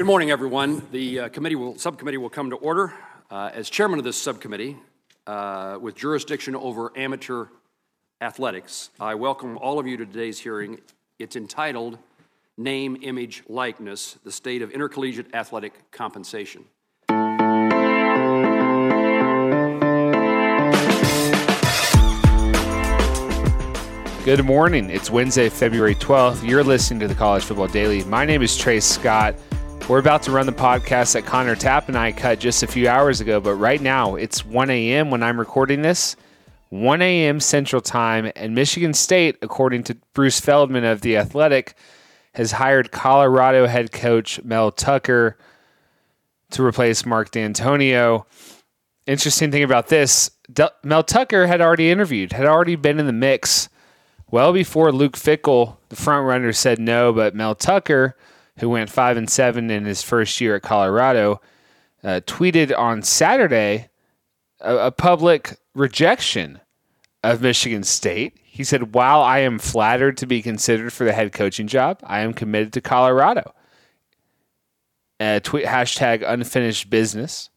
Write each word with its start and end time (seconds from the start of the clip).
Good 0.00 0.06
morning, 0.06 0.30
everyone. 0.30 0.80
The 0.92 1.20
uh, 1.20 1.28
committee 1.28 1.56
will, 1.56 1.76
subcommittee 1.76 2.16
will 2.16 2.30
come 2.30 2.48
to 2.48 2.56
order. 2.56 2.94
Uh, 3.30 3.50
as 3.52 3.68
chairman 3.68 3.98
of 3.98 4.04
this 4.06 4.16
subcommittee, 4.16 4.78
uh, 5.26 5.76
with 5.78 5.94
jurisdiction 5.94 6.56
over 6.56 6.90
amateur 6.96 7.48
athletics, 8.22 8.88
I 8.98 9.14
welcome 9.16 9.58
all 9.58 9.78
of 9.78 9.86
you 9.86 9.98
to 9.98 10.06
today's 10.06 10.38
hearing. 10.38 10.80
It's 11.18 11.36
entitled 11.36 11.98
Name, 12.56 12.96
Image, 13.02 13.42
Likeness 13.46 14.16
The 14.24 14.32
State 14.32 14.62
of 14.62 14.70
Intercollegiate 14.70 15.34
Athletic 15.34 15.90
Compensation. 15.90 16.64
Good 24.24 24.46
morning. 24.46 24.88
It's 24.88 25.10
Wednesday, 25.10 25.50
February 25.50 25.94
12th. 25.94 26.42
You're 26.42 26.64
listening 26.64 27.00
to 27.00 27.08
the 27.08 27.14
College 27.14 27.44
Football 27.44 27.68
Daily. 27.68 28.02
My 28.04 28.24
name 28.24 28.40
is 28.40 28.56
Trey 28.56 28.80
Scott. 28.80 29.34
We're 29.90 29.98
about 29.98 30.22
to 30.22 30.30
run 30.30 30.46
the 30.46 30.52
podcast 30.52 31.14
that 31.14 31.26
Connor 31.26 31.56
Tapp 31.56 31.88
and 31.88 31.98
I 31.98 32.12
cut 32.12 32.38
just 32.38 32.62
a 32.62 32.68
few 32.68 32.88
hours 32.88 33.20
ago, 33.20 33.40
but 33.40 33.56
right 33.56 33.80
now 33.80 34.14
it's 34.14 34.46
1 34.46 34.70
a.m. 34.70 35.10
when 35.10 35.20
I'm 35.20 35.36
recording 35.36 35.82
this, 35.82 36.14
1 36.68 37.02
a.m. 37.02 37.40
Central 37.40 37.82
Time, 37.82 38.30
and 38.36 38.54
Michigan 38.54 38.94
State, 38.94 39.36
according 39.42 39.82
to 39.82 39.96
Bruce 40.14 40.38
Feldman 40.38 40.84
of 40.84 41.00
The 41.00 41.16
Athletic, 41.16 41.74
has 42.34 42.52
hired 42.52 42.92
Colorado 42.92 43.66
head 43.66 43.90
coach 43.90 44.40
Mel 44.44 44.70
Tucker 44.70 45.36
to 46.52 46.64
replace 46.64 47.04
Mark 47.04 47.32
Dantonio. 47.32 48.26
Interesting 49.08 49.50
thing 49.50 49.64
about 49.64 49.88
this, 49.88 50.30
Mel 50.84 51.02
Tucker 51.02 51.48
had 51.48 51.60
already 51.60 51.90
interviewed, 51.90 52.32
had 52.32 52.46
already 52.46 52.76
been 52.76 53.00
in 53.00 53.06
the 53.06 53.12
mix 53.12 53.68
well 54.30 54.52
before 54.52 54.92
Luke 54.92 55.16
Fickell, 55.16 55.78
the 55.88 55.96
front 55.96 56.28
runner, 56.28 56.52
said 56.52 56.78
no, 56.78 57.12
but 57.12 57.34
Mel 57.34 57.56
Tucker– 57.56 58.14
who 58.60 58.68
went 58.68 58.90
five 58.90 59.16
and 59.16 59.28
seven 59.28 59.70
in 59.70 59.84
his 59.84 60.02
first 60.02 60.40
year 60.40 60.56
at 60.56 60.62
Colorado, 60.62 61.40
uh, 62.04 62.20
tweeted 62.26 62.76
on 62.76 63.02
Saturday 63.02 63.88
a, 64.60 64.76
a 64.76 64.90
public 64.90 65.58
rejection 65.74 66.60
of 67.24 67.42
Michigan 67.42 67.82
State. 67.82 68.38
He 68.44 68.64
said, 68.64 68.94
"While 68.94 69.22
I 69.22 69.38
am 69.40 69.58
flattered 69.58 70.16
to 70.18 70.26
be 70.26 70.42
considered 70.42 70.92
for 70.92 71.04
the 71.04 71.12
head 71.12 71.32
coaching 71.32 71.66
job, 71.66 72.00
I 72.02 72.20
am 72.20 72.34
committed 72.34 72.72
to 72.74 72.80
Colorado." 72.80 73.54
Uh, 75.18 75.40
tweet 75.40 75.66
hashtag 75.66 76.22
unfinished 76.26 76.88
business. 76.88 77.50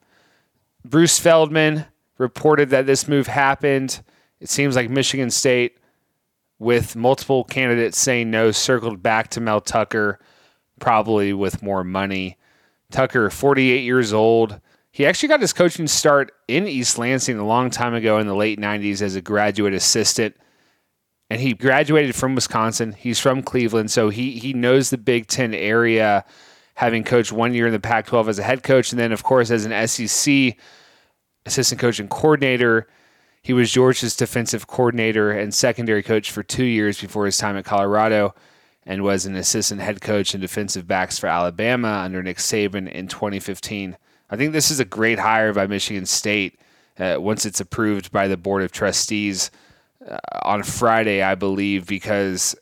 Bruce 0.85 1.19
Feldman 1.19 1.85
reported 2.17 2.69
that 2.69 2.85
this 2.85 3.07
move 3.07 3.27
happened. 3.27 4.01
It 4.39 4.49
seems 4.49 4.75
like 4.75 4.89
Michigan 4.89 5.31
State, 5.31 5.77
with 6.59 6.95
multiple 6.95 7.43
candidates 7.43 7.97
saying 7.97 8.29
no, 8.29 8.51
circled 8.51 9.01
back 9.01 9.29
to 9.31 9.41
Mel 9.41 9.61
Tucker 9.61 10.19
probably 10.79 11.33
with 11.33 11.61
more 11.63 11.83
money. 11.83 12.37
Tucker, 12.91 13.29
48 13.29 13.83
years 13.83 14.13
old. 14.13 14.59
He 14.91 15.05
actually 15.05 15.29
got 15.29 15.41
his 15.41 15.53
coaching 15.53 15.87
start 15.87 16.31
in 16.47 16.67
East 16.67 16.97
Lansing 16.97 17.39
a 17.39 17.45
long 17.45 17.71
time 17.71 17.95
ago 17.95 18.19
in 18.19 18.27
the 18.27 18.35
late 18.35 18.59
90s 18.59 19.01
as 19.01 19.15
a 19.15 19.21
graduate 19.21 19.73
assistant. 19.73 20.35
And 21.29 21.41
he 21.41 21.53
graduated 21.53 22.15
from 22.15 22.35
Wisconsin. 22.35 22.93
He's 22.93 23.19
from 23.19 23.41
Cleveland, 23.41 23.89
so 23.89 24.09
he 24.09 24.37
he 24.37 24.53
knows 24.53 24.91
the 24.91 24.99
Big 24.99 25.25
Ten 25.25 25.55
area, 25.55 26.25
having 26.75 27.03
coached 27.03 27.31
one 27.31 27.55
year 27.55 27.65
in 27.65 27.73
the 27.73 27.79
Pac 27.79 28.05
12 28.05 28.29
as 28.29 28.39
a 28.39 28.43
head 28.43 28.61
coach, 28.61 28.91
and 28.91 28.99
then, 28.99 29.11
of 29.11 29.23
course, 29.23 29.49
as 29.49 29.65
an 29.65 29.87
SEC 29.87 30.55
assistant 31.45 31.81
coach 31.81 31.99
and 31.99 32.09
coordinator. 32.09 32.87
He 33.41 33.51
was 33.51 33.71
Georgia's 33.71 34.15
defensive 34.15 34.67
coordinator 34.67 35.31
and 35.31 35.53
secondary 35.53 36.03
coach 36.03 36.31
for 36.31 36.43
two 36.43 36.63
years 36.63 37.01
before 37.01 37.25
his 37.25 37.37
time 37.37 37.57
at 37.57 37.65
Colorado 37.65 38.35
and 38.85 39.03
was 39.03 39.25
an 39.25 39.35
assistant 39.35 39.81
head 39.81 40.01
coach 40.01 40.33
and 40.33 40.41
defensive 40.41 40.87
backs 40.87 41.17
for 41.17 41.27
Alabama 41.27 42.01
under 42.03 42.21
Nick 42.21 42.37
Saban 42.37 42.91
in 42.91 43.07
2015. 43.07 43.97
I 44.29 44.35
think 44.35 44.51
this 44.51 44.71
is 44.71 44.79
a 44.79 44.85
great 44.85 45.19
hire 45.19 45.53
by 45.53 45.67
Michigan 45.67 46.05
State 46.05 46.59
uh, 46.99 47.17
once 47.19 47.45
it's 47.45 47.59
approved 47.59 48.11
by 48.11 48.27
the 48.27 48.37
Board 48.37 48.63
of 48.63 48.71
Trustees 48.71 49.51
uh, 50.07 50.17
on 50.43 50.63
Friday, 50.63 51.21
I 51.21 51.35
believe, 51.35 51.87
because 51.87 52.55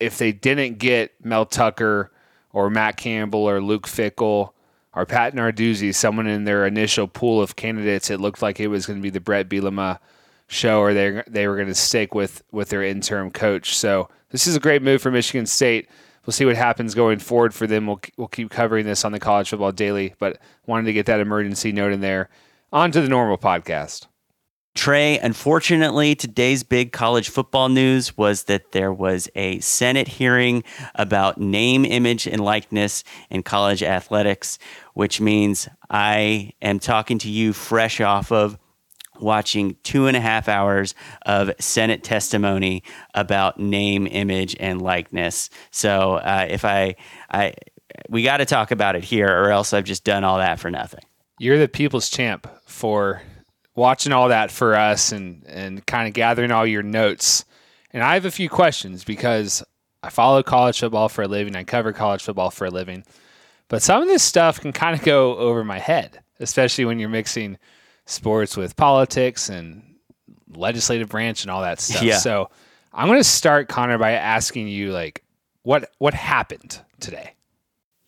if 0.00 0.18
they 0.18 0.32
didn't 0.32 0.78
get 0.78 1.12
Mel 1.24 1.46
Tucker 1.46 2.12
or 2.52 2.70
Matt 2.70 2.96
Campbell 2.96 3.48
or 3.48 3.60
Luke 3.60 3.86
Fickell 3.86 4.50
or 4.94 5.06
Pat 5.06 5.34
Narduzzi, 5.34 5.94
someone 5.94 6.26
in 6.26 6.44
their 6.44 6.66
initial 6.66 7.06
pool 7.06 7.40
of 7.40 7.56
candidates, 7.56 8.10
it 8.10 8.20
looked 8.20 8.42
like 8.42 8.60
it 8.60 8.68
was 8.68 8.86
going 8.86 8.98
to 8.98 9.02
be 9.02 9.10
the 9.10 9.20
Bret 9.20 9.48
Bielema 9.48 9.98
show, 10.48 10.80
or 10.80 10.94
they 10.94 11.22
they 11.26 11.46
were 11.48 11.56
going 11.56 11.68
to 11.68 11.74
stick 11.74 12.14
with 12.14 12.42
with 12.52 12.68
their 12.68 12.82
interim 12.82 13.30
coach. 13.30 13.76
So 13.76 14.08
this 14.30 14.46
is 14.46 14.56
a 14.56 14.60
great 14.60 14.82
move 14.82 15.02
for 15.02 15.10
Michigan 15.10 15.46
State. 15.46 15.88
We'll 16.24 16.32
see 16.32 16.44
what 16.44 16.56
happens 16.56 16.94
going 16.94 17.20
forward 17.20 17.54
for 17.54 17.66
them. 17.66 17.86
We'll 17.86 18.00
we'll 18.16 18.28
keep 18.28 18.50
covering 18.50 18.86
this 18.86 19.04
on 19.04 19.12
the 19.12 19.20
College 19.20 19.50
Football 19.50 19.72
Daily, 19.72 20.14
but 20.18 20.38
wanted 20.66 20.86
to 20.86 20.92
get 20.92 21.06
that 21.06 21.20
emergency 21.20 21.72
note 21.72 21.92
in 21.92 22.00
there. 22.00 22.28
On 22.72 22.90
to 22.90 23.00
the 23.00 23.08
normal 23.08 23.38
podcast. 23.38 24.06
Trey, 24.76 25.18
unfortunately, 25.18 26.14
today's 26.14 26.62
big 26.62 26.92
college 26.92 27.30
football 27.30 27.70
news 27.70 28.14
was 28.18 28.44
that 28.44 28.72
there 28.72 28.92
was 28.92 29.26
a 29.34 29.58
Senate 29.60 30.06
hearing 30.06 30.64
about 30.94 31.40
name, 31.40 31.86
image, 31.86 32.26
and 32.26 32.44
likeness 32.44 33.02
in 33.30 33.42
college 33.42 33.82
athletics, 33.82 34.58
which 34.92 35.18
means 35.18 35.66
I 35.88 36.52
am 36.60 36.78
talking 36.78 37.18
to 37.20 37.30
you 37.30 37.54
fresh 37.54 38.02
off 38.02 38.30
of 38.30 38.58
watching 39.20 39.76
two 39.82 40.06
and 40.06 40.16
a 40.16 40.20
half 40.20 40.48
hours 40.48 40.94
of 41.24 41.50
Senate 41.58 42.02
testimony 42.02 42.82
about 43.14 43.58
name, 43.58 44.06
image, 44.06 44.56
and 44.60 44.82
likeness. 44.82 45.50
So 45.70 46.14
uh, 46.14 46.46
if 46.48 46.64
I, 46.64 46.96
I, 47.30 47.54
we 48.08 48.22
got 48.22 48.38
to 48.38 48.44
talk 48.44 48.70
about 48.70 48.96
it 48.96 49.04
here, 49.04 49.28
or 49.28 49.50
else 49.50 49.72
I've 49.72 49.84
just 49.84 50.04
done 50.04 50.24
all 50.24 50.38
that 50.38 50.58
for 50.58 50.70
nothing. 50.70 51.04
You're 51.38 51.58
the 51.58 51.68
people's 51.68 52.08
champ 52.08 52.46
for 52.66 53.22
watching 53.74 54.12
all 54.12 54.28
that 54.28 54.50
for 54.50 54.74
us 54.74 55.12
and 55.12 55.44
and 55.46 55.84
kind 55.86 56.08
of 56.08 56.14
gathering 56.14 56.50
all 56.50 56.66
your 56.66 56.82
notes. 56.82 57.44
And 57.92 58.02
I 58.02 58.14
have 58.14 58.24
a 58.24 58.30
few 58.30 58.48
questions 58.48 59.04
because 59.04 59.62
I 60.02 60.10
follow 60.10 60.42
college 60.42 60.80
football 60.80 61.08
for 61.08 61.22
a 61.22 61.28
living. 61.28 61.56
I 61.56 61.64
cover 61.64 61.92
college 61.92 62.22
football 62.22 62.50
for 62.50 62.66
a 62.66 62.70
living. 62.70 63.04
But 63.68 63.82
some 63.82 64.02
of 64.02 64.08
this 64.08 64.22
stuff 64.22 64.60
can 64.60 64.72
kind 64.72 64.96
of 64.96 65.04
go 65.04 65.36
over 65.36 65.64
my 65.64 65.78
head, 65.78 66.20
especially 66.40 66.84
when 66.84 66.98
you're 66.98 67.08
mixing 67.08 67.58
sports 68.06 68.56
with 68.56 68.76
politics 68.76 69.48
and 69.48 69.82
legislative 70.54 71.08
branch 71.08 71.42
and 71.42 71.50
all 71.50 71.60
that 71.60 71.80
stuff. 71.80 72.02
Yeah. 72.02 72.18
So 72.18 72.50
I'm 72.92 73.08
going 73.08 73.20
to 73.20 73.24
start 73.24 73.68
Connor 73.68 73.98
by 73.98 74.12
asking 74.12 74.68
you 74.68 74.92
like 74.92 75.22
what 75.62 75.90
what 75.98 76.14
happened 76.14 76.80
today? 77.00 77.32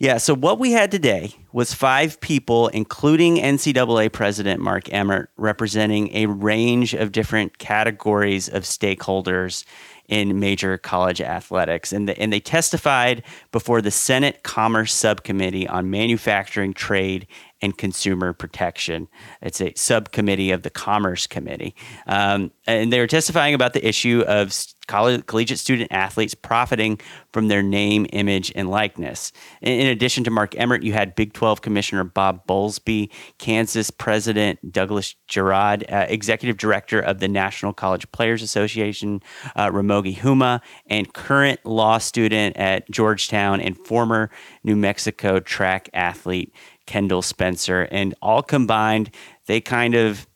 Yeah, 0.00 0.18
so 0.18 0.32
what 0.32 0.60
we 0.60 0.70
had 0.70 0.92
today 0.92 1.34
was 1.52 1.74
five 1.74 2.20
people, 2.20 2.68
including 2.68 3.38
NCAA 3.38 4.12
President 4.12 4.60
Mark 4.60 4.92
Emmert, 4.92 5.28
representing 5.36 6.14
a 6.14 6.26
range 6.26 6.94
of 6.94 7.10
different 7.10 7.58
categories 7.58 8.48
of 8.48 8.62
stakeholders 8.62 9.64
in 10.08 10.38
major 10.38 10.78
college 10.78 11.20
athletics. 11.20 11.92
And, 11.92 12.08
the, 12.08 12.16
and 12.16 12.32
they 12.32 12.38
testified 12.38 13.24
before 13.50 13.82
the 13.82 13.90
Senate 13.90 14.44
Commerce 14.44 14.94
Subcommittee 14.94 15.66
on 15.66 15.90
Manufacturing, 15.90 16.74
Trade, 16.74 17.26
and 17.60 17.76
Consumer 17.76 18.32
Protection. 18.32 19.08
It's 19.42 19.60
a 19.60 19.72
subcommittee 19.74 20.50
of 20.50 20.62
the 20.62 20.70
Commerce 20.70 21.26
Committee. 21.26 21.74
Um, 22.06 22.52
and 22.66 22.92
they 22.92 23.00
were 23.00 23.06
testifying 23.06 23.54
about 23.54 23.72
the 23.72 23.86
issue 23.86 24.24
of 24.26 24.52
collegiate 24.88 25.58
student 25.58 25.92
athletes 25.92 26.34
profiting 26.34 26.98
from 27.32 27.48
their 27.48 27.62
name, 27.62 28.06
image, 28.12 28.50
and 28.54 28.70
likeness. 28.70 29.32
In, 29.60 29.80
in, 29.80 29.86
addition 29.88 30.24
to 30.24 30.30
Mark 30.30 30.56
Emmert, 30.56 30.82
you 30.82 30.94
had 30.94 31.14
Big 31.14 31.34
12 31.34 31.60
Commissioner 31.60 32.04
Bob 32.04 32.46
Bowlsby, 32.46 33.10
Kansas 33.36 33.90
President 33.90 34.72
Douglas 34.72 35.14
Girod, 35.28 35.90
uh, 35.92 36.06
Executive 36.08 36.56
Director 36.56 37.00
of 37.00 37.20
the 37.20 37.28
National 37.28 37.74
College 37.74 38.10
Players 38.12 38.42
Association, 38.42 39.20
uh, 39.54 39.68
Ramogi 39.68 40.16
Huma, 40.16 40.60
and 40.86 41.12
current 41.12 41.64
law 41.66 41.98
student 41.98 42.56
at 42.56 42.90
Georgetown 42.90 43.60
and 43.60 43.76
former 43.76 44.30
New 44.64 44.76
Mexico 44.76 45.38
track 45.38 45.90
athlete 45.92 46.52
Kendall 46.88 47.20
Spencer, 47.20 47.82
and 47.90 48.14
all 48.22 48.42
combined, 48.42 49.10
they 49.44 49.60
kind 49.60 49.94
of 49.94 50.26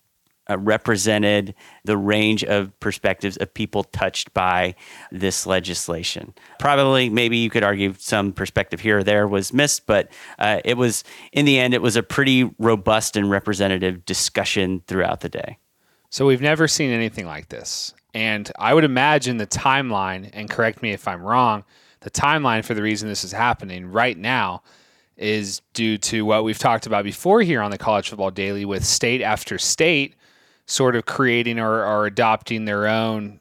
uh, 0.50 0.58
represented 0.58 1.54
the 1.84 1.96
range 1.96 2.44
of 2.44 2.78
perspectives 2.78 3.38
of 3.38 3.54
people 3.54 3.84
touched 3.84 4.34
by 4.34 4.74
this 5.10 5.46
legislation. 5.46 6.34
Probably, 6.58 7.08
maybe 7.08 7.38
you 7.38 7.48
could 7.48 7.64
argue 7.64 7.94
some 7.96 8.34
perspective 8.34 8.80
here 8.80 8.98
or 8.98 9.02
there 9.02 9.26
was 9.26 9.50
missed, 9.54 9.86
but 9.86 10.12
uh, 10.38 10.60
it 10.62 10.76
was, 10.76 11.04
in 11.32 11.46
the 11.46 11.58
end, 11.58 11.72
it 11.72 11.80
was 11.80 11.96
a 11.96 12.02
pretty 12.02 12.50
robust 12.58 13.16
and 13.16 13.30
representative 13.30 14.04
discussion 14.04 14.82
throughout 14.86 15.20
the 15.20 15.30
day. 15.30 15.56
So, 16.10 16.26
we've 16.26 16.42
never 16.42 16.68
seen 16.68 16.90
anything 16.90 17.24
like 17.24 17.48
this. 17.48 17.94
And 18.12 18.52
I 18.58 18.74
would 18.74 18.84
imagine 18.84 19.38
the 19.38 19.46
timeline, 19.46 20.28
and 20.34 20.50
correct 20.50 20.82
me 20.82 20.92
if 20.92 21.08
I'm 21.08 21.22
wrong, 21.22 21.64
the 22.00 22.10
timeline 22.10 22.62
for 22.62 22.74
the 22.74 22.82
reason 22.82 23.08
this 23.08 23.24
is 23.24 23.32
happening 23.32 23.86
right 23.86 24.18
now 24.18 24.62
is 25.16 25.62
due 25.74 25.98
to 25.98 26.24
what 26.24 26.44
we've 26.44 26.58
talked 26.58 26.86
about 26.86 27.04
before 27.04 27.42
here 27.42 27.60
on 27.60 27.70
the 27.70 27.78
College 27.78 28.08
Football 28.08 28.30
Daily 28.30 28.64
with 28.64 28.84
state 28.84 29.22
after 29.22 29.58
state 29.58 30.14
sort 30.66 30.96
of 30.96 31.06
creating 31.06 31.58
or, 31.58 31.84
or 31.84 32.06
adopting 32.06 32.64
their 32.64 32.86
own 32.86 33.40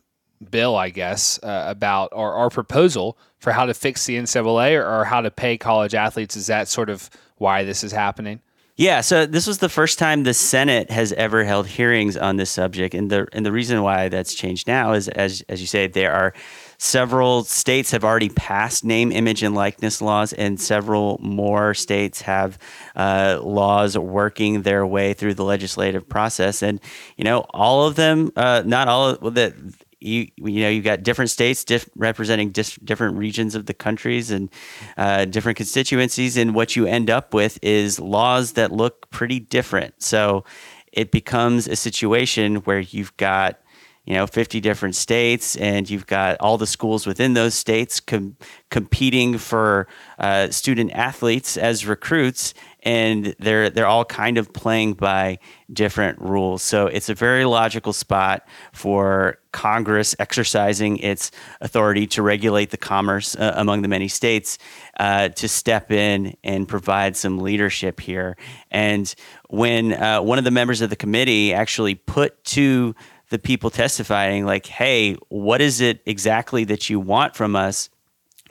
bill, 0.49 0.75
I 0.75 0.89
guess, 0.89 1.39
uh, 1.43 1.65
about 1.67 2.09
our, 2.13 2.33
our 2.33 2.49
proposal 2.49 3.17
for 3.39 3.51
how 3.51 3.65
to 3.65 3.73
fix 3.73 4.05
the 4.05 4.17
NCAA 4.17 4.77
or, 4.79 5.01
or 5.01 5.05
how 5.05 5.21
to 5.21 5.31
pay 5.31 5.57
college 5.57 5.93
athletes. 5.93 6.35
Is 6.35 6.47
that 6.47 6.67
sort 6.67 6.89
of 6.89 7.09
why 7.37 7.63
this 7.63 7.83
is 7.83 7.91
happening? 7.91 8.41
Yeah, 8.77 9.01
so 9.01 9.25
this 9.25 9.45
was 9.45 9.59
the 9.59 9.69
first 9.69 9.99
time 9.99 10.23
the 10.23 10.33
Senate 10.33 10.89
has 10.89 11.13
ever 11.13 11.43
held 11.43 11.67
hearings 11.67 12.17
on 12.17 12.37
this 12.37 12.49
subject, 12.49 12.95
and 12.95 13.11
the 13.11 13.27
and 13.31 13.45
the 13.45 13.51
reason 13.51 13.83
why 13.83 14.09
that's 14.09 14.33
changed 14.33 14.67
now 14.67 14.93
is, 14.93 15.07
as 15.09 15.43
as 15.49 15.61
you 15.61 15.67
say, 15.67 15.87
there 15.87 16.13
are 16.13 16.33
several 16.81 17.43
states 17.43 17.91
have 17.91 18.03
already 18.03 18.29
passed 18.29 18.83
name, 18.83 19.11
image, 19.11 19.43
and 19.43 19.53
likeness 19.53 20.01
laws, 20.01 20.33
and 20.33 20.59
several 20.59 21.19
more 21.21 21.75
states 21.75 22.21
have 22.21 22.57
uh, 22.95 23.39
laws 23.39 23.95
working 23.95 24.63
their 24.63 24.85
way 24.87 25.13
through 25.13 25.35
the 25.35 25.43
legislative 25.43 26.09
process. 26.09 26.63
And 26.63 26.79
you 27.17 27.23
know, 27.23 27.41
all 27.51 27.85
of 27.85 27.95
them, 27.97 28.31
uh, 28.35 28.63
not 28.65 28.87
all 28.87 29.09
of 29.09 29.35
that 29.35 29.53
you 29.99 30.27
you 30.37 30.61
know 30.63 30.69
you've 30.69 30.83
got 30.83 31.03
different 31.03 31.29
states 31.29 31.63
diff- 31.63 31.87
representing 31.95 32.49
dis- 32.49 32.77
different 32.77 33.15
regions 33.15 33.53
of 33.53 33.67
the 33.67 33.75
countries 33.75 34.31
and 34.31 34.49
uh, 34.97 35.25
different 35.25 35.57
constituencies, 35.57 36.35
and 36.35 36.55
what 36.55 36.75
you 36.75 36.87
end 36.87 37.11
up 37.11 37.31
with 37.31 37.59
is 37.61 37.99
laws 37.99 38.53
that 38.53 38.71
look 38.71 39.07
pretty 39.11 39.39
different. 39.39 40.01
So 40.01 40.45
it 40.91 41.11
becomes 41.11 41.67
a 41.67 41.75
situation 41.75 42.55
where 42.57 42.79
you've 42.79 43.15
got 43.17 43.60
you 44.05 44.15
know 44.15 44.25
50 44.25 44.59
different 44.59 44.95
states 44.95 45.55
and 45.57 45.89
you've 45.89 46.07
got 46.07 46.37
all 46.39 46.57
the 46.57 46.67
schools 46.67 47.05
within 47.05 47.33
those 47.33 47.53
states 47.53 47.99
com- 47.99 48.35
competing 48.69 49.37
for 49.37 49.87
uh, 50.17 50.49
student 50.49 50.91
athletes 50.91 51.55
as 51.55 51.85
recruits 51.85 52.53
and 52.83 53.35
they're 53.39 53.69
they're 53.69 53.87
all 53.87 54.05
kind 54.05 54.37
of 54.37 54.51
playing 54.53 54.93
by 54.93 55.37
different 55.71 56.19
rules. 56.19 56.61
So 56.61 56.87
it's 56.87 57.09
a 57.09 57.13
very 57.13 57.45
logical 57.45 57.93
spot 57.93 58.47
for 58.73 59.37
congress 59.51 60.15
exercising 60.17 60.97
its 60.97 61.29
authority 61.59 62.07
to 62.07 62.21
regulate 62.21 62.71
the 62.71 62.77
commerce 62.77 63.35
uh, 63.35 63.53
among 63.55 63.81
the 63.81 63.87
many 63.87 64.07
states 64.07 64.57
uh, 64.99 65.29
to 65.29 65.47
step 65.47 65.91
in 65.91 66.35
and 66.43 66.67
provide 66.67 67.15
some 67.15 67.39
leadership 67.39 67.99
here. 67.99 68.37
And 68.71 69.13
when 69.49 69.93
uh, 69.93 70.21
one 70.21 70.37
of 70.37 70.43
the 70.43 70.51
members 70.51 70.81
of 70.81 70.89
the 70.89 70.95
committee 70.95 71.53
actually 71.53 71.95
put 71.95 72.43
to 72.45 72.95
the 73.31 73.39
people 73.39 73.69
testifying, 73.69 74.45
like, 74.45 74.65
hey, 74.65 75.15
what 75.29 75.61
is 75.61 75.79
it 75.79 76.01
exactly 76.05 76.65
that 76.65 76.89
you 76.89 76.99
want 76.99 77.33
from 77.33 77.55
us? 77.55 77.89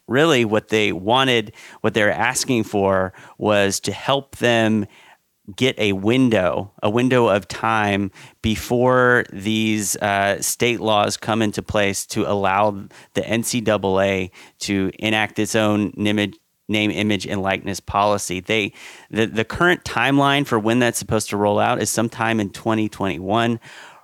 Really, 0.09 0.45
what 0.45 0.69
they 0.69 0.91
wanted, 0.91 1.53
what 1.83 1.93
they're 1.93 2.11
asking 2.11 2.65
for 2.65 3.13
was 3.37 3.79
to 3.81 3.93
help 3.93 4.37
them 4.39 4.87
get 5.55 5.79
a 5.79 5.93
window, 5.93 6.73
a 6.83 6.89
window 6.89 7.29
of 7.29 7.47
time 7.47 8.11
before 8.41 9.27
these 9.33 9.97
uh, 9.97 10.41
state 10.41 10.81
laws 10.81 11.19
come 11.19 11.43
into 11.43 11.63
place 11.63 12.07
to 12.07 12.25
allow 12.25 12.71
the 13.13 13.21
NCAA 13.21 14.31
to 14.61 14.91
enact 14.99 15.39
its 15.39 15.55
own 15.55 15.93
name, 15.95 16.33
name, 16.71 16.91
image, 16.91 17.27
and 17.27 17.43
likeness 17.43 17.81
policy. 17.81 18.41
They 18.41 18.73
the, 19.11 19.27
the 19.27 19.45
current 19.45 19.85
timeline 19.85 20.47
for 20.47 20.59
when 20.59 20.79
that's 20.79 20.99
supposed 20.99 21.29
to 21.31 21.37
roll 21.37 21.59
out 21.59 21.83
is 21.83 21.91
sometime 21.91 22.41
in 22.41 22.51
2021. 22.51 23.61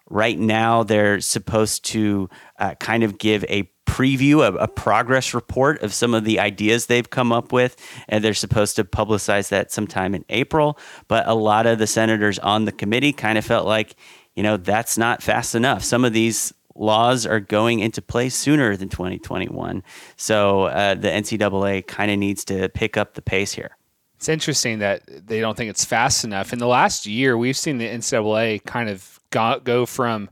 Right 0.08 0.38
now, 0.38 0.82
they're 0.82 1.20
supposed 1.20 1.84
to 1.86 2.30
uh, 2.58 2.74
kind 2.76 3.02
of 3.02 3.18
give 3.18 3.44
a 3.48 3.70
preview, 3.86 4.46
a, 4.46 4.52
a, 4.56 4.68
progress 4.68 5.32
report 5.32 5.82
of 5.82 5.94
some 5.94 6.12
of 6.12 6.24
the 6.24 6.38
ideas 6.38 6.86
they've 6.86 7.08
come 7.08 7.32
up 7.32 7.52
with, 7.52 7.76
and 8.08 8.22
they're 8.22 8.34
supposed 8.34 8.76
to 8.76 8.84
publicize 8.84 9.48
that 9.48 9.72
sometime 9.72 10.14
in 10.14 10.24
April. 10.28 10.78
But 11.08 11.26
a 11.26 11.34
lot 11.34 11.66
of 11.66 11.78
the 11.78 11.86
senators 11.86 12.38
on 12.38 12.66
the 12.66 12.72
committee 12.72 13.12
kind 13.12 13.38
of 13.38 13.44
felt 13.44 13.66
like, 13.66 13.96
you 14.34 14.42
know, 14.42 14.58
that's 14.58 14.98
not 14.98 15.22
fast 15.22 15.54
enough. 15.54 15.82
Some 15.82 16.04
of 16.04 16.12
these 16.12 16.52
laws 16.74 17.26
are 17.26 17.40
going 17.40 17.80
into 17.80 18.02
place 18.02 18.34
sooner 18.34 18.76
than 18.76 18.88
2021. 18.88 19.82
So 20.16 20.64
uh, 20.64 20.94
the 20.94 21.08
NCAA 21.08 21.86
kind 21.86 22.10
of 22.10 22.18
needs 22.18 22.44
to 22.46 22.68
pick 22.68 22.96
up 22.96 23.14
the 23.14 23.22
pace 23.22 23.52
here. 23.52 23.76
It's 24.16 24.28
interesting 24.28 24.78
that 24.80 25.02
they 25.06 25.40
don't 25.40 25.56
think 25.56 25.70
it's 25.70 25.84
fast 25.84 26.24
enough. 26.24 26.52
In 26.52 26.58
the 26.58 26.66
last 26.66 27.06
year, 27.06 27.36
we've 27.36 27.56
seen 27.56 27.78
the 27.78 27.86
NCAA 27.86 28.64
kind 28.64 28.88
of 28.88 29.15
go, 29.30 29.60
go 29.62 29.86
from 29.86 30.30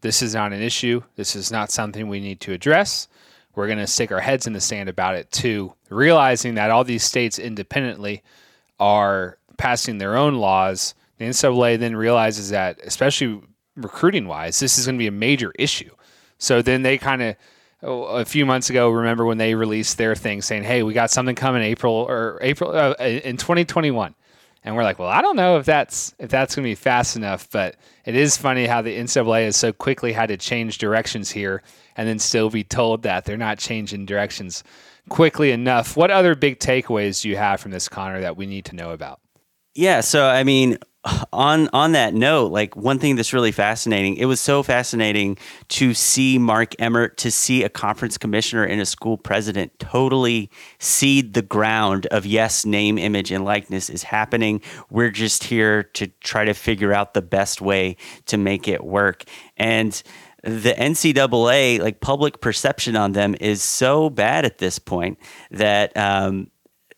this 0.00 0.22
is 0.22 0.34
not 0.34 0.52
an 0.52 0.60
issue, 0.60 1.02
this 1.16 1.36
is 1.36 1.50
not 1.50 1.70
something 1.70 2.08
we 2.08 2.20
need 2.20 2.40
to 2.40 2.52
address. 2.52 3.08
We're 3.54 3.66
going 3.66 3.78
to 3.78 3.86
stick 3.86 4.10
our 4.10 4.20
heads 4.20 4.46
in 4.46 4.52
the 4.52 4.60
sand 4.60 4.88
about 4.88 5.14
it 5.14 5.30
to 5.32 5.74
realizing 5.90 6.54
that 6.54 6.70
all 6.70 6.84
these 6.84 7.04
states 7.04 7.38
independently 7.38 8.22
are 8.80 9.38
passing 9.58 9.98
their 9.98 10.16
own 10.16 10.36
laws. 10.36 10.94
The 11.18 11.26
NCAA 11.26 11.78
then 11.78 11.94
realizes 11.94 12.50
that, 12.50 12.80
especially 12.82 13.42
recruiting 13.76 14.26
wise, 14.26 14.58
this 14.58 14.78
is 14.78 14.86
going 14.86 14.96
to 14.96 14.98
be 14.98 15.06
a 15.06 15.12
major 15.12 15.52
issue. 15.58 15.90
So 16.38 16.62
then 16.62 16.82
they 16.82 16.98
kind 16.98 17.22
of, 17.22 17.36
oh, 17.82 18.02
a 18.04 18.24
few 18.24 18.44
months 18.46 18.70
ago, 18.70 18.90
remember 18.90 19.24
when 19.24 19.38
they 19.38 19.54
released 19.54 19.98
their 19.98 20.16
thing 20.16 20.42
saying, 20.42 20.64
"Hey, 20.64 20.82
we 20.82 20.92
got 20.92 21.10
something 21.10 21.36
coming 21.36 21.62
April 21.62 21.94
or 21.94 22.38
April 22.42 22.74
uh, 22.74 22.94
in 22.98 23.36
2021." 23.36 24.14
And 24.64 24.76
we're 24.76 24.84
like, 24.84 24.98
well, 24.98 25.08
I 25.08 25.22
don't 25.22 25.36
know 25.36 25.58
if 25.58 25.66
that's 25.66 26.14
if 26.18 26.30
that's 26.30 26.54
going 26.54 26.64
to 26.64 26.70
be 26.70 26.74
fast 26.76 27.16
enough, 27.16 27.48
but 27.50 27.76
it 28.04 28.14
is 28.14 28.36
funny 28.36 28.66
how 28.66 28.82
the 28.82 28.96
NCAA 28.96 29.46
has 29.46 29.56
so 29.56 29.72
quickly 29.72 30.12
had 30.12 30.26
to 30.26 30.36
change 30.36 30.78
directions 30.78 31.30
here, 31.30 31.62
and 31.96 32.08
then 32.08 32.18
still 32.18 32.50
be 32.50 32.64
told 32.64 33.02
that 33.02 33.24
they're 33.24 33.36
not 33.36 33.58
changing 33.58 34.06
directions 34.06 34.62
quickly 35.08 35.50
enough. 35.50 35.96
What 35.96 36.10
other 36.10 36.34
big 36.34 36.58
takeaways 36.58 37.22
do 37.22 37.28
you 37.28 37.36
have 37.36 37.60
from 37.60 37.72
this, 37.72 37.88
Connor, 37.88 38.20
that 38.20 38.36
we 38.36 38.46
need 38.46 38.64
to 38.66 38.76
know 38.76 38.90
about? 38.90 39.21
Yeah, 39.74 40.00
so 40.00 40.26
I 40.26 40.44
mean, 40.44 40.78
on 41.32 41.68
on 41.72 41.92
that 41.92 42.14
note, 42.14 42.52
like 42.52 42.76
one 42.76 42.98
thing 42.98 43.16
that's 43.16 43.32
really 43.32 43.52
fascinating, 43.52 44.16
it 44.16 44.26
was 44.26 44.38
so 44.40 44.62
fascinating 44.62 45.38
to 45.68 45.94
see 45.94 46.38
Mark 46.38 46.74
Emmert, 46.78 47.16
to 47.18 47.30
see 47.30 47.64
a 47.64 47.68
conference 47.68 48.18
commissioner 48.18 48.64
and 48.64 48.80
a 48.80 48.86
school 48.86 49.16
president 49.16 49.76
totally 49.78 50.50
cede 50.78 51.32
the 51.34 51.42
ground 51.42 52.06
of 52.06 52.26
yes, 52.26 52.64
name, 52.66 52.98
image, 52.98 53.32
and 53.32 53.44
likeness 53.44 53.88
is 53.88 54.02
happening. 54.02 54.60
We're 54.90 55.10
just 55.10 55.44
here 55.44 55.84
to 55.94 56.06
try 56.20 56.44
to 56.44 56.54
figure 56.54 56.92
out 56.92 57.14
the 57.14 57.22
best 57.22 57.60
way 57.60 57.96
to 58.26 58.36
make 58.36 58.68
it 58.68 58.84
work. 58.84 59.24
And 59.56 60.00
the 60.44 60.74
NCAA, 60.74 61.80
like 61.80 62.00
public 62.00 62.40
perception 62.40 62.94
on 62.94 63.12
them, 63.12 63.34
is 63.40 63.62
so 63.62 64.10
bad 64.10 64.44
at 64.44 64.58
this 64.58 64.78
point 64.78 65.18
that 65.50 65.96
um, 65.96 66.50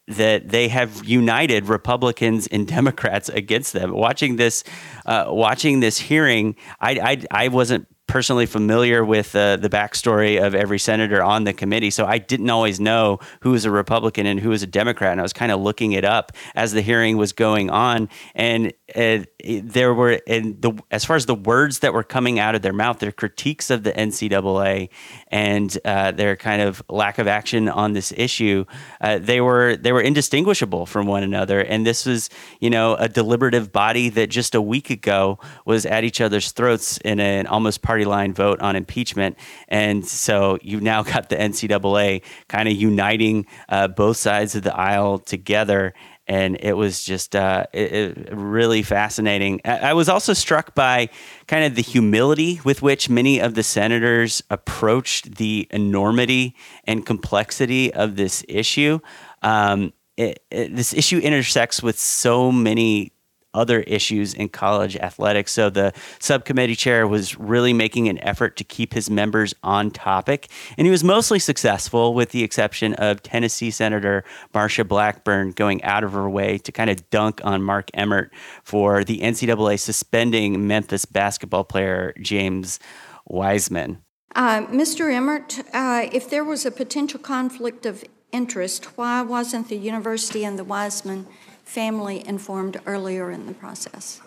that 0.06 0.48
they 0.48 0.68
have 0.68 1.04
united 1.04 1.68
Republicans 1.68 2.46
and 2.48 2.66
Democrats 2.68 3.28
against 3.28 3.72
them. 3.72 3.92
Watching 3.92 4.36
this, 4.36 4.64
uh, 5.06 5.26
watching 5.28 5.80
this 5.80 5.98
hearing, 5.98 6.56
I, 6.80 6.92
I, 7.30 7.44
I 7.44 7.48
wasn't 7.48 7.88
personally 8.06 8.46
familiar 8.46 9.04
with 9.04 9.34
uh, 9.34 9.56
the 9.56 9.68
backstory 9.68 10.44
of 10.44 10.54
every 10.54 10.78
senator 10.78 11.22
on 11.22 11.44
the 11.44 11.52
committee, 11.52 11.90
so 11.90 12.04
I 12.06 12.18
didn't 12.18 12.50
always 12.50 12.78
know 12.78 13.18
who 13.40 13.52
was 13.52 13.64
a 13.64 13.70
Republican 13.70 14.26
and 14.26 14.40
who 14.40 14.50
was 14.50 14.62
a 14.62 14.66
Democrat. 14.66 15.12
And 15.12 15.20
I 15.20 15.22
was 15.22 15.32
kind 15.32 15.50
of 15.50 15.60
looking 15.60 15.92
it 15.92 16.04
up 16.04 16.32
as 16.54 16.72
the 16.72 16.82
hearing 16.82 17.16
was 17.16 17.32
going 17.32 17.70
on, 17.70 18.08
and 18.34 18.72
uh, 18.94 19.20
there 19.62 19.94
were, 19.94 20.20
and 20.26 20.60
the 20.60 20.72
as 20.90 21.04
far 21.04 21.16
as 21.16 21.26
the 21.26 21.34
words 21.34 21.80
that 21.80 21.92
were 21.92 22.02
coming 22.02 22.38
out 22.38 22.54
of 22.54 22.62
their 22.62 22.72
mouth, 22.72 22.98
their 22.98 23.12
critiques 23.12 23.70
of 23.70 23.82
the 23.82 23.92
NCAA 23.92 24.88
and 25.28 25.76
uh, 25.84 26.12
their 26.12 26.36
kind 26.36 26.62
of 26.62 26.82
lack 26.88 27.18
of 27.18 27.26
action 27.26 27.68
on 27.68 27.92
this 27.92 28.12
issue, 28.16 28.64
uh, 29.00 29.18
they 29.18 29.40
were 29.40 29.76
they 29.76 29.92
were 29.92 30.00
indistinguishable 30.00 30.86
from 30.86 31.06
one 31.06 31.22
another. 31.22 31.60
And 31.60 31.86
this 31.86 32.06
was, 32.06 32.30
you 32.60 32.70
know, 32.70 32.94
a 32.96 33.08
deliberative 33.08 33.72
body 33.72 34.08
that 34.10 34.28
just 34.28 34.54
a 34.54 34.62
week 34.62 34.90
ago 34.90 35.38
was 35.64 35.86
at 35.86 36.04
each 36.04 36.20
other's 36.20 36.52
throats 36.52 36.98
in 36.98 37.20
an 37.20 37.46
almost 37.46 37.82
party 37.94 38.04
line 38.04 38.34
vote 38.34 38.60
on 38.60 38.74
impeachment. 38.74 39.38
And 39.68 40.04
so 40.04 40.58
you've 40.62 40.82
now 40.82 41.02
got 41.14 41.28
the 41.28 41.36
NCAA 41.36 42.22
kind 42.48 42.68
of 42.68 42.74
uniting 42.74 43.46
uh, 43.68 43.86
both 43.86 44.16
sides 44.16 44.56
of 44.56 44.64
the 44.64 44.76
aisle 44.76 45.20
together. 45.20 45.94
And 46.26 46.56
it 46.58 46.72
was 46.72 47.04
just 47.04 47.36
uh, 47.36 47.66
it, 47.72 47.92
it 47.92 48.28
really 48.32 48.82
fascinating. 48.82 49.60
I, 49.64 49.92
was 49.92 50.08
also 50.08 50.32
struck 50.32 50.74
by 50.74 51.10
kind 51.46 51.64
of 51.64 51.76
the 51.76 51.82
humility 51.82 52.60
with 52.64 52.82
which 52.82 53.08
many 53.08 53.40
of 53.40 53.54
the 53.54 53.62
senators 53.62 54.42
approached 54.50 55.36
the 55.36 55.68
enormity 55.70 56.56
and 56.84 57.06
complexity 57.06 57.92
of 57.94 58.16
this 58.16 58.42
issue. 58.48 58.98
Um, 59.42 59.92
it, 60.16 60.42
it, 60.50 60.74
this 60.74 60.94
issue 60.94 61.18
intersects 61.18 61.82
with 61.82 61.98
so 61.98 62.50
many 62.50 63.13
other 63.54 63.80
issues 63.80 64.34
in 64.34 64.48
college 64.48 64.96
athletics. 64.96 65.52
So 65.52 65.70
the 65.70 65.92
subcommittee 66.18 66.74
chair 66.74 67.06
was 67.06 67.38
really 67.38 67.72
making 67.72 68.08
an 68.08 68.22
effort 68.22 68.56
to 68.56 68.64
keep 68.64 68.92
his 68.92 69.08
members 69.08 69.54
on 69.62 69.90
topic. 69.90 70.48
And 70.76 70.86
he 70.86 70.90
was 70.90 71.04
mostly 71.04 71.38
successful, 71.38 72.12
with 72.12 72.30
the 72.30 72.42
exception 72.42 72.94
of 72.94 73.22
Tennessee 73.22 73.70
Senator 73.70 74.24
Marsha 74.52 74.86
Blackburn 74.86 75.52
going 75.52 75.82
out 75.84 76.04
of 76.04 76.12
her 76.12 76.28
way 76.28 76.58
to 76.58 76.72
kind 76.72 76.90
of 76.90 77.08
dunk 77.10 77.40
on 77.44 77.62
Mark 77.62 77.90
Emmert 77.94 78.32
for 78.62 79.04
the 79.04 79.20
NCAA 79.20 79.78
suspending 79.78 80.66
Memphis 80.66 81.04
basketball 81.04 81.64
player 81.64 82.12
James 82.20 82.78
Wiseman. 83.26 83.98
Uh, 84.34 84.66
Mr. 84.66 85.12
Emmert, 85.12 85.60
uh, 85.72 86.08
if 86.12 86.28
there 86.28 86.42
was 86.42 86.66
a 86.66 86.70
potential 86.70 87.20
conflict 87.20 87.86
of 87.86 88.04
interest, 88.32 88.84
why 88.98 89.22
wasn't 89.22 89.68
the 89.68 89.76
university 89.76 90.44
and 90.44 90.58
the 90.58 90.64
Wiseman 90.64 91.26
family 91.64 92.26
informed 92.26 92.80
earlier 92.86 93.30
in 93.30 93.46
the 93.46 93.54
process? 93.54 94.20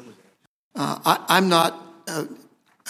Uh, 0.76 1.00
I, 1.28 1.38
am 1.38 1.50
not 1.50 1.82
uh, 2.08 2.26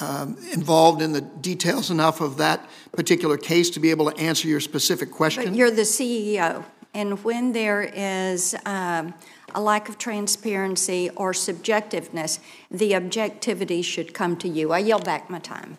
um, 0.02 0.38
involved 0.52 1.02
in 1.02 1.14
the 1.14 1.22
details 1.22 1.90
enough 1.90 2.22
of 2.22 2.38
that 2.38 2.68
particular 2.94 3.38
case 3.38 3.70
to 3.72 3.80
be 3.80 3.92
able 3.92 4.12
to 4.12 4.18
answer 4.18 4.48
your 4.48 4.60
specific 4.60 5.12
question. 5.12 5.46
But 5.46 5.56
you're 5.56 5.72
the 5.72 5.84
CEO, 5.84 6.64
and 6.94 7.24
when 7.24 7.54
there 7.54 7.84
is 7.84 8.56
um, 8.66 9.14
a 9.56 9.62
lack 9.62 9.90
of 9.90 9.98
transparency 9.98 11.10
or 11.12 11.32
subjectiveness, 11.32 12.40
the 12.70 12.96
objectivity 12.96 13.82
should 13.82 14.14
come 14.14 14.36
to 14.38 14.48
you. 14.48 14.72
I 14.72 14.80
yield 14.80 15.06
back 15.06 15.30
my 15.30 15.40
time. 15.40 15.78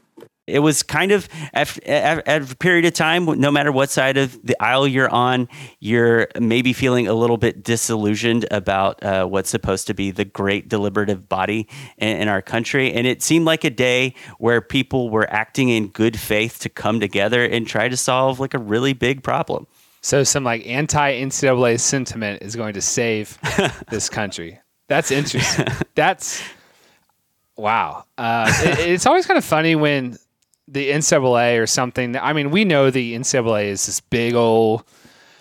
It 0.48 0.60
was 0.60 0.82
kind 0.82 1.12
of 1.12 1.28
at, 1.52 1.78
at, 1.86 2.26
at, 2.26 2.52
a 2.52 2.56
period 2.56 2.84
of 2.86 2.94
time, 2.94 3.26
no 3.26 3.50
matter 3.50 3.70
what 3.70 3.90
side 3.90 4.16
of 4.16 4.40
the 4.44 4.60
aisle 4.62 4.88
you're 4.88 5.10
on, 5.10 5.48
you're 5.80 6.28
maybe 6.40 6.72
feeling 6.72 7.06
a 7.06 7.14
little 7.14 7.36
bit 7.36 7.62
disillusioned 7.62 8.46
about 8.50 9.02
uh, 9.02 9.26
what's 9.26 9.50
supposed 9.50 9.86
to 9.88 9.94
be 9.94 10.10
the 10.10 10.24
great 10.24 10.68
deliberative 10.68 11.28
body 11.28 11.68
in, 11.98 12.22
in, 12.22 12.28
our 12.28 12.42
country. 12.42 12.92
And 12.92 13.06
it 13.06 13.22
seemed 13.22 13.44
like 13.44 13.64
a 13.64 13.70
day 13.70 14.14
where 14.38 14.60
people 14.60 15.10
were 15.10 15.30
acting 15.30 15.68
in 15.68 15.88
good 15.88 16.18
faith 16.18 16.58
to 16.60 16.68
come 16.68 17.00
together 17.00 17.44
and 17.44 17.66
try 17.66 17.88
to 17.88 17.96
solve 17.96 18.40
like 18.40 18.54
a 18.54 18.58
really 18.58 18.92
big 18.92 19.22
problem. 19.22 19.66
So 20.00 20.24
some 20.24 20.44
like 20.44 20.66
anti 20.66 21.20
NCAA 21.20 21.80
sentiment 21.80 22.42
is 22.42 22.56
going 22.56 22.74
to 22.74 22.80
save 22.80 23.38
this 23.90 24.08
country. 24.08 24.60
That's 24.88 25.10
interesting. 25.10 25.66
That's 25.94 26.42
wow. 27.56 28.04
Uh, 28.16 28.50
it, 28.62 28.78
it's 28.90 29.06
always 29.06 29.26
kind 29.26 29.36
of 29.36 29.44
funny 29.44 29.74
when 29.74 30.16
the 30.70 30.90
NCAA 30.90 31.60
or 31.60 31.66
something. 31.66 32.16
I 32.16 32.32
mean, 32.32 32.50
we 32.50 32.64
know 32.64 32.90
the 32.90 33.14
NCAA 33.14 33.66
is 33.66 33.86
this 33.86 34.00
big 34.00 34.34
old 34.34 34.84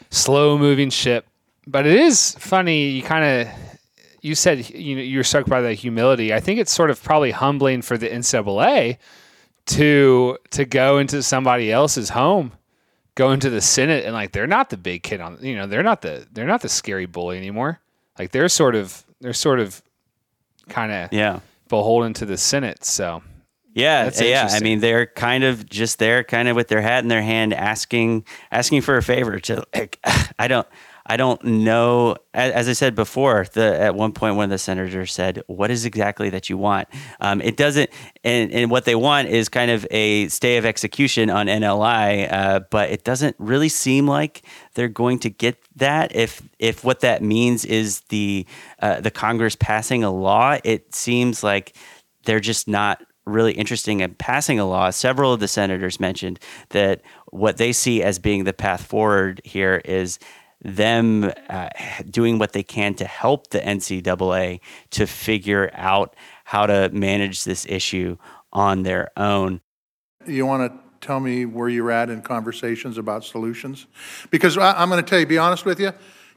slow 0.09 0.57
moving 0.57 0.89
ship, 0.89 1.27
but 1.65 1.85
it 1.85 1.99
is 1.99 2.35
funny. 2.39 2.89
You 2.89 3.03
kind 3.03 3.47
of 3.47 3.53
you 4.21 4.35
said 4.35 4.69
you 4.69 4.95
know 4.95 5.01
you're 5.01 5.23
struck 5.23 5.45
by 5.45 5.61
the 5.61 5.73
humility. 5.73 6.33
I 6.33 6.39
think 6.39 6.59
it's 6.59 6.71
sort 6.71 6.89
of 6.89 7.03
probably 7.03 7.31
humbling 7.31 7.81
for 7.81 7.97
the 7.97 8.09
NCAA 8.09 8.97
to 9.67 10.37
to 10.51 10.65
go 10.65 10.97
into 10.97 11.21
somebody 11.21 11.71
else's 11.71 12.09
home, 12.09 12.53
go 13.15 13.31
into 13.31 13.49
the 13.49 13.61
Senate, 13.61 14.05
and 14.05 14.13
like 14.13 14.31
they're 14.31 14.47
not 14.47 14.69
the 14.69 14.77
big 14.77 15.03
kid 15.03 15.19
on 15.19 15.37
you 15.41 15.55
know 15.55 15.67
they're 15.67 15.83
not 15.83 16.01
the 16.01 16.25
they're 16.31 16.47
not 16.47 16.61
the 16.61 16.69
scary 16.69 17.05
bully 17.05 17.37
anymore. 17.37 17.79
Like 18.17 18.31
they're 18.31 18.49
sort 18.49 18.75
of 18.75 19.03
they're 19.19 19.33
sort 19.33 19.59
of 19.59 19.81
kind 20.69 20.91
of 20.91 21.13
yeah 21.13 21.41
beholden 21.67 22.13
to 22.13 22.25
the 22.25 22.37
Senate. 22.37 22.85
So 22.85 23.21
yeah, 23.77 24.09
yeah. 24.19 24.49
I 24.51 24.59
mean, 24.59 24.79
they're 24.79 25.05
kind 25.05 25.43
of 25.43 25.69
just 25.69 25.99
there, 25.99 26.23
kind 26.23 26.47
of 26.47 26.55
with 26.55 26.67
their 26.67 26.81
hat 26.81 27.03
in 27.03 27.09
their 27.09 27.21
hand, 27.21 27.53
asking 27.53 28.25
asking 28.51 28.81
for 28.81 28.97
a 28.97 29.03
favor. 29.03 29.39
To 29.39 29.63
like, 29.73 29.99
I 30.39 30.47
don't, 30.47 30.67
I 31.05 31.15
don't 31.15 31.41
know. 31.43 32.17
As 32.33 32.67
I 32.67 32.73
said 32.73 32.95
before, 32.95 33.45
the 33.53 33.79
at 33.79 33.95
one 33.95 34.11
point 34.11 34.35
one 34.35 34.45
of 34.45 34.49
the 34.49 34.57
senators 34.57 35.13
said, 35.13 35.43
"What 35.47 35.71
is 35.71 35.85
exactly 35.85 36.29
that 36.31 36.49
you 36.49 36.57
want?" 36.57 36.87
Um, 37.21 37.39
it 37.39 37.55
doesn't, 37.55 37.89
and, 38.23 38.51
and 38.51 38.69
what 38.69 38.85
they 38.85 38.95
want 38.95 39.29
is 39.29 39.47
kind 39.47 39.71
of 39.71 39.85
a 39.89 40.27
stay 40.27 40.57
of 40.57 40.65
execution 40.65 41.29
on 41.29 41.45
NLI, 41.45 42.31
uh, 42.31 42.59
but 42.71 42.89
it 42.89 43.03
doesn't 43.03 43.35
really 43.39 43.69
seem 43.69 44.07
like 44.07 44.41
they're 44.73 44.89
going 44.89 45.19
to 45.19 45.29
get 45.29 45.57
that. 45.77 46.15
If 46.15 46.41
if 46.59 46.83
what 46.83 47.01
that 47.01 47.21
means 47.21 47.63
is 47.63 48.01
the 48.09 48.45
uh, 48.81 48.99
the 48.99 49.11
Congress 49.11 49.55
passing 49.55 50.03
a 50.03 50.11
law, 50.11 50.57
it 50.63 50.93
seems 50.93 51.43
like 51.43 51.75
they're 52.25 52.41
just 52.41 52.67
not 52.67 53.01
really 53.27 53.53
interesting 53.53 53.99
in 53.99 54.15
passing 54.15 54.59
a 54.59 54.65
law. 54.65 54.89
Several 54.89 55.33
of 55.33 55.39
the 55.39 55.47
senators 55.47 55.99
mentioned 55.99 56.39
that 56.69 57.01
what 57.31 57.57
they 57.57 57.73
see 57.73 58.01
as 58.01 58.19
being 58.19 58.45
the 58.45 58.53
path 58.53 58.85
forward 58.85 59.41
here 59.43 59.81
is 59.85 60.17
them 60.61 61.31
uh, 61.49 61.69
doing 62.09 62.39
what 62.39 62.53
they 62.53 62.63
can 62.63 62.93
to 62.95 63.05
help 63.05 63.51
the 63.51 63.59
NCAA 63.59 64.59
to 64.91 65.05
figure 65.05 65.69
out 65.73 66.15
how 66.45 66.65
to 66.65 66.89
manage 66.89 67.43
this 67.43 67.65
issue 67.67 68.17
on 68.51 68.83
their 68.83 69.11
own. 69.17 69.61
You 70.25 70.45
want 70.45 70.71
to 70.71 71.05
tell 71.05 71.19
me 71.19 71.45
where 71.45 71.69
you're 71.69 71.91
at 71.91 72.09
in 72.09 72.21
conversations 72.21 72.97
about 72.97 73.23
solutions? 73.23 73.85
Because 74.31 74.57
I, 74.57 74.81
I'm 74.81 74.89
going 74.89 75.03
to 75.03 75.07
tell 75.07 75.19
you, 75.19 75.25
be 75.25 75.37
honest 75.37 75.63
with 75.63 75.79
you, 75.79 75.91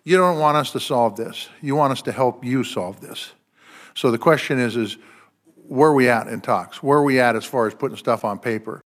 you 0.05 0.17
don't 0.17 0.39
want 0.39 0.57
us 0.57 0.73
to 0.73 0.81
solve 0.81 1.17
this. 1.17 1.49
You 1.63 1.77
want 1.77 1.93
us 1.93 2.03
to 2.03 2.13
help 2.13 2.45
you 2.45 2.63
solve 2.63 3.01
this. 3.01 3.33
So 3.95 4.11
the 4.11 4.19
question 4.19 4.59
is, 4.59 4.77
is 4.77 4.99
where 5.71 5.91
are 5.91 5.95
we 5.95 6.09
at 6.09 6.27
in 6.27 6.41
talks? 6.41 6.83
Where 6.83 6.99
are 6.99 7.05
we 7.05 7.21
at 7.21 7.37
as 7.37 7.45
far 7.45 7.69
as 7.69 7.75
putting 7.75 7.97
stuff 7.97 8.25
on 8.25 8.41
paper? 8.41 8.81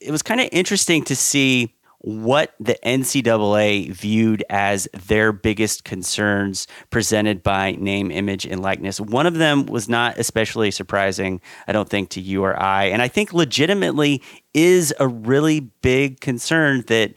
It 0.00 0.10
was 0.10 0.20
kind 0.20 0.40
of 0.40 0.48
interesting 0.50 1.04
to 1.04 1.14
see 1.14 1.76
what 2.00 2.54
the 2.58 2.76
NCAA 2.84 3.92
viewed 3.92 4.44
as 4.50 4.88
their 5.06 5.32
biggest 5.32 5.84
concerns 5.84 6.66
presented 6.90 7.42
by 7.44 7.72
name, 7.78 8.10
image, 8.10 8.44
and 8.44 8.60
likeness. 8.60 9.00
One 9.00 9.26
of 9.26 9.34
them 9.34 9.66
was 9.66 9.88
not 9.88 10.18
especially 10.18 10.72
surprising, 10.72 11.40
I 11.68 11.72
don't 11.72 11.88
think, 11.88 12.10
to 12.10 12.20
you 12.20 12.42
or 12.44 12.60
I. 12.60 12.86
And 12.86 13.00
I 13.00 13.06
think 13.06 13.32
legitimately 13.32 14.20
is 14.52 14.92
a 14.98 15.06
really 15.06 15.60
big 15.60 16.20
concern 16.20 16.82
that 16.88 17.14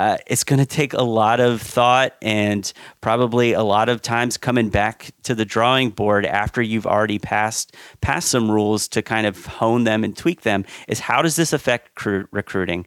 uh, 0.00 0.16
it's 0.26 0.44
going 0.44 0.58
to 0.58 0.64
take 0.64 0.94
a 0.94 1.02
lot 1.02 1.40
of 1.40 1.60
thought 1.60 2.16
and 2.22 2.72
probably 3.02 3.52
a 3.52 3.62
lot 3.62 3.90
of 3.90 4.00
times 4.00 4.38
coming 4.38 4.70
back 4.70 5.10
to 5.22 5.34
the 5.34 5.44
drawing 5.44 5.90
board 5.90 6.24
after 6.24 6.62
you've 6.62 6.86
already 6.86 7.18
passed 7.18 7.76
passed 8.00 8.30
some 8.30 8.50
rules 8.50 8.88
to 8.88 9.02
kind 9.02 9.26
of 9.26 9.44
hone 9.44 9.84
them 9.84 10.02
and 10.02 10.16
tweak 10.16 10.40
them. 10.40 10.64
Is 10.88 11.00
how 11.00 11.20
does 11.20 11.36
this 11.36 11.52
affect 11.52 11.94
cr- 11.96 12.22
recruiting? 12.30 12.86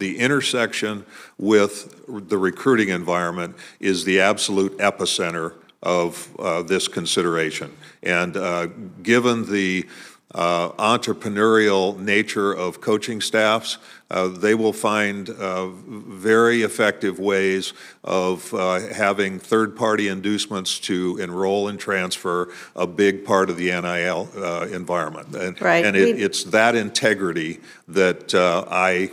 The 0.00 0.18
intersection 0.18 1.06
with 1.38 2.04
the 2.08 2.38
recruiting 2.38 2.88
environment 2.88 3.54
is 3.78 4.04
the 4.04 4.18
absolute 4.20 4.76
epicenter 4.78 5.54
of 5.80 6.28
uh, 6.40 6.62
this 6.62 6.88
consideration. 6.88 7.70
And 8.02 8.36
uh, 8.36 8.66
given 9.04 9.48
the 9.48 9.86
uh, 10.34 10.70
entrepreneurial 10.72 11.98
nature 11.98 12.52
of 12.52 12.80
coaching 12.80 13.20
staffs, 13.20 13.78
uh, 14.10 14.28
they 14.28 14.54
will 14.54 14.72
find 14.72 15.30
uh, 15.30 15.68
very 15.68 16.62
effective 16.62 17.18
ways 17.18 17.72
of 18.04 18.52
uh, 18.52 18.80
having 18.88 19.38
third 19.38 19.74
party 19.74 20.08
inducements 20.08 20.78
to 20.78 21.16
enroll 21.18 21.68
and 21.68 21.78
transfer 21.78 22.52
a 22.76 22.86
big 22.86 23.24
part 23.24 23.48
of 23.48 23.56
the 23.56 23.66
NIL 23.66 24.28
uh, 24.36 24.66
environment. 24.70 25.34
And, 25.34 25.60
right. 25.60 25.84
and 25.84 25.96
it, 25.96 26.20
it's 26.20 26.44
that 26.44 26.74
integrity 26.74 27.60
that 27.88 28.34
uh, 28.34 28.64
I 28.70 29.10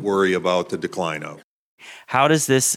worry 0.00 0.34
about 0.34 0.70
the 0.70 0.78
decline 0.78 1.22
of. 1.22 1.42
How 2.06 2.28
does 2.28 2.46
this 2.46 2.76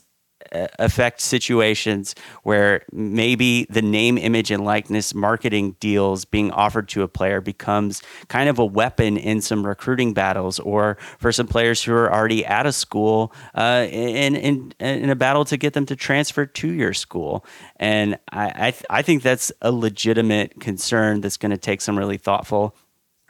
affect 0.80 1.22
situations 1.22 2.16
where 2.44 2.84
maybe 2.92 3.66
the 3.70 3.82
name, 3.82 4.18
image, 4.18 4.52
and 4.52 4.64
likeness 4.64 5.14
marketing 5.14 5.76
deals 5.80 6.26
being 6.26 6.52
offered 6.52 6.88
to 6.90 7.02
a 7.02 7.08
player 7.08 7.42
becomes 7.42 8.02
kind 8.28 8.50
of 8.50 8.60
a 8.60 8.66
weapon 8.66 9.18
in 9.18 9.42
some 9.42 9.66
recruiting 9.66 10.14
battles, 10.14 10.60
or 10.60 10.98
for 11.20 11.32
some 11.32 11.48
players 11.48 11.84
who 11.84 11.94
are 11.94 12.12
already 12.14 12.46
at 12.46 12.66
a 12.66 12.72
school 12.72 13.34
uh, 13.56 13.88
in, 13.90 14.36
in 14.36 14.74
in 14.80 15.10
a 15.10 15.16
battle 15.16 15.46
to 15.46 15.58
get 15.58 15.74
them 15.74 15.86
to 15.86 15.96
transfer 15.96 16.46
to 16.46 16.72
your 16.72 16.94
school. 16.94 17.46
And 17.78 18.18
I 18.32 18.68
I, 18.68 18.72
th- 18.72 18.86
I 18.90 19.02
think 19.02 19.24
that's 19.24 19.52
a 19.62 19.72
legitimate 19.72 20.60
concern 20.60 21.22
that's 21.22 21.38
going 21.38 21.52
to 21.52 21.58
take 21.58 21.82
some 21.82 21.98
really 21.98 22.18
thoughtful 22.18 22.76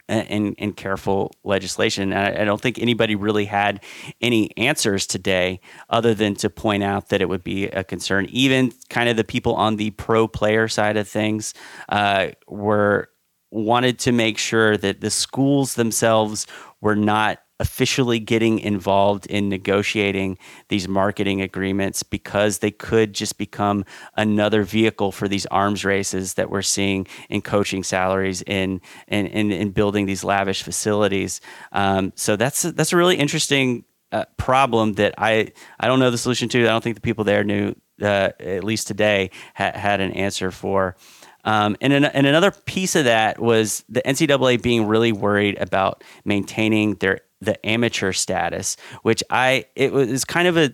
and, 0.08 0.54
and 0.58 0.76
careful 0.76 1.32
legislation. 1.42 2.12
I, 2.12 2.42
I, 2.42 2.44
don't 2.44 2.60
think 2.60 2.78
anybody 2.78 3.16
really 3.16 3.44
had 3.44 3.82
any 4.20 4.56
answers 4.56 5.06
today 5.06 5.60
other 5.90 6.14
than 6.14 6.34
to 6.36 6.50
point 6.50 6.82
out 6.82 7.08
that 7.08 7.20
it 7.20 7.28
would 7.28 7.42
be 7.42 7.66
a 7.66 7.82
concern. 7.82 8.26
Even 8.30 8.72
kind 8.88 9.08
of 9.08 9.16
the 9.16 9.24
people 9.24 9.54
on 9.54 9.76
the 9.76 9.90
pro 9.90 10.28
player 10.28 10.68
side 10.68 10.96
of 10.96 11.08
things 11.08 11.54
uh, 11.88 12.28
were 12.46 13.08
wanted 13.50 13.98
to 14.00 14.12
make 14.12 14.38
sure 14.38 14.76
that 14.76 15.00
the 15.00 15.10
schools 15.10 15.74
themselves 15.74 16.46
were 16.80 16.96
not 16.96 17.38
officially 17.58 18.18
getting 18.18 18.58
involved 18.58 19.26
in 19.26 19.48
negotiating 19.48 20.38
these 20.68 20.88
marketing 20.88 21.40
agreements 21.40 22.02
because 22.02 22.58
they 22.58 22.70
could 22.70 23.12
just 23.12 23.38
become 23.38 23.84
another 24.16 24.62
vehicle 24.62 25.12
for 25.12 25.28
these 25.28 25.46
arms 25.46 25.84
races 25.84 26.34
that 26.34 26.50
we're 26.50 26.62
seeing 26.62 27.06
in 27.28 27.40
coaching 27.42 27.82
salaries 27.82 28.42
in 28.42 28.80
in, 29.08 29.26
in, 29.26 29.50
in 29.52 29.70
building 29.70 30.06
these 30.06 30.24
lavish 30.24 30.62
facilities. 30.62 31.40
Um, 31.72 32.12
so 32.14 32.36
that's 32.36 32.62
that's 32.62 32.92
a 32.92 32.96
really 32.96 33.16
interesting 33.16 33.84
uh, 34.12 34.24
problem 34.36 34.94
that 34.94 35.14
I 35.18 35.52
I 35.80 35.86
don't 35.86 35.98
know 35.98 36.10
the 36.10 36.18
solution 36.18 36.48
to. 36.50 36.62
I 36.62 36.66
don't 36.68 36.84
think 36.84 36.96
the 36.96 37.00
people 37.00 37.24
there 37.24 37.44
knew 37.44 37.74
uh, 38.02 38.30
at 38.38 38.64
least 38.64 38.86
today 38.86 39.30
ha- 39.54 39.72
had 39.74 40.00
an 40.00 40.12
answer 40.12 40.50
for. 40.50 40.96
Um, 41.44 41.76
and, 41.80 41.92
an, 41.92 42.04
and 42.04 42.26
another 42.26 42.50
piece 42.50 42.96
of 42.96 43.04
that 43.04 43.38
was 43.38 43.84
the 43.88 44.02
NCAA 44.02 44.60
being 44.60 44.86
really 44.86 45.12
worried 45.12 45.56
about 45.58 46.02
maintaining 46.24 46.96
their 46.96 47.20
the 47.40 47.64
amateur 47.66 48.12
status, 48.12 48.76
which 49.02 49.22
I 49.30 49.66
it 49.74 49.92
was 49.92 50.24
kind 50.24 50.48
of 50.48 50.56
a 50.56 50.72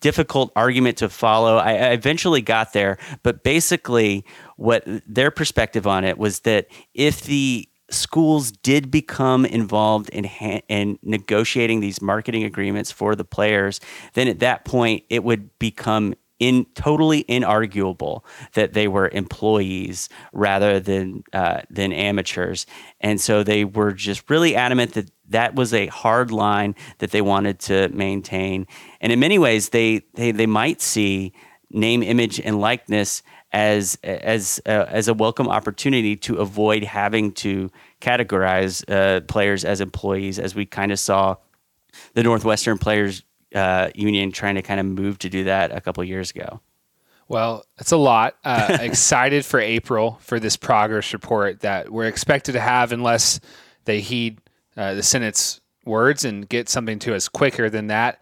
difficult 0.00 0.52
argument 0.54 0.98
to 0.98 1.08
follow. 1.08 1.56
I, 1.56 1.72
I 1.72 1.90
eventually 1.90 2.42
got 2.42 2.72
there, 2.72 2.98
but 3.22 3.42
basically, 3.42 4.24
what 4.56 4.84
their 5.06 5.30
perspective 5.30 5.86
on 5.86 6.04
it 6.04 6.18
was 6.18 6.40
that 6.40 6.68
if 6.94 7.22
the 7.22 7.68
schools 7.90 8.50
did 8.50 8.90
become 8.90 9.44
involved 9.44 10.08
in 10.10 10.24
ha- 10.24 10.62
in 10.68 10.98
negotiating 11.02 11.80
these 11.80 12.00
marketing 12.00 12.44
agreements 12.44 12.90
for 12.90 13.14
the 13.14 13.24
players, 13.24 13.80
then 14.14 14.28
at 14.28 14.38
that 14.40 14.64
point 14.64 15.04
it 15.10 15.24
would 15.24 15.56
become 15.58 16.14
in 16.38 16.66
totally 16.74 17.24
inarguable 17.24 18.24
that 18.54 18.72
they 18.72 18.88
were 18.88 19.08
employees 19.08 20.08
rather 20.32 20.80
than 20.80 21.22
uh, 21.32 21.62
than 21.70 21.92
amateurs, 21.92 22.66
and 23.00 23.20
so 23.20 23.42
they 23.42 23.64
were 23.64 23.92
just 23.92 24.28
really 24.28 24.56
adamant 24.56 24.92
that 24.94 25.10
that 25.28 25.54
was 25.54 25.72
a 25.72 25.86
hard 25.86 26.30
line 26.30 26.74
that 26.98 27.10
they 27.10 27.22
wanted 27.22 27.58
to 27.58 27.88
maintain. 27.88 28.66
And 29.00 29.12
in 29.12 29.20
many 29.20 29.38
ways, 29.38 29.70
they 29.70 30.02
they 30.14 30.32
they 30.32 30.46
might 30.46 30.80
see 30.80 31.32
name, 31.70 32.02
image, 32.02 32.40
and 32.40 32.60
likeness 32.60 33.22
as 33.52 33.96
as 34.02 34.60
uh, 34.66 34.86
as 34.88 35.08
a 35.08 35.14
welcome 35.14 35.48
opportunity 35.48 36.16
to 36.16 36.36
avoid 36.36 36.82
having 36.82 37.32
to 37.32 37.70
categorize 38.00 38.84
uh, 38.90 39.20
players 39.22 39.64
as 39.64 39.80
employees, 39.80 40.38
as 40.38 40.54
we 40.54 40.66
kind 40.66 40.92
of 40.92 40.98
saw 40.98 41.36
the 42.14 42.22
Northwestern 42.22 42.78
Players 42.78 43.22
uh, 43.54 43.90
Union 43.94 44.32
trying 44.32 44.56
to 44.56 44.62
kind 44.62 44.80
of 44.80 44.86
move 44.86 45.18
to 45.20 45.28
do 45.30 45.44
that 45.44 45.70
a 45.74 45.80
couple 45.80 46.02
years 46.04 46.30
ago. 46.30 46.60
Well, 47.28 47.64
it's 47.78 47.92
a 47.92 47.96
lot. 47.96 48.36
Uh, 48.44 48.76
excited 48.82 49.44
for 49.44 49.58
April 49.60 50.18
for 50.20 50.38
this 50.38 50.56
progress 50.56 51.12
report 51.12 51.60
that 51.60 51.90
we're 51.90 52.06
expected 52.06 52.52
to 52.52 52.60
have, 52.60 52.92
unless 52.92 53.40
they 53.86 54.00
heed 54.00 54.38
uh, 54.76 54.94
the 54.94 55.02
Senate's 55.02 55.60
words 55.86 56.24
and 56.24 56.48
get 56.48 56.68
something 56.68 56.98
to 57.00 57.14
us 57.14 57.28
quicker 57.28 57.70
than 57.70 57.86
that. 57.88 58.20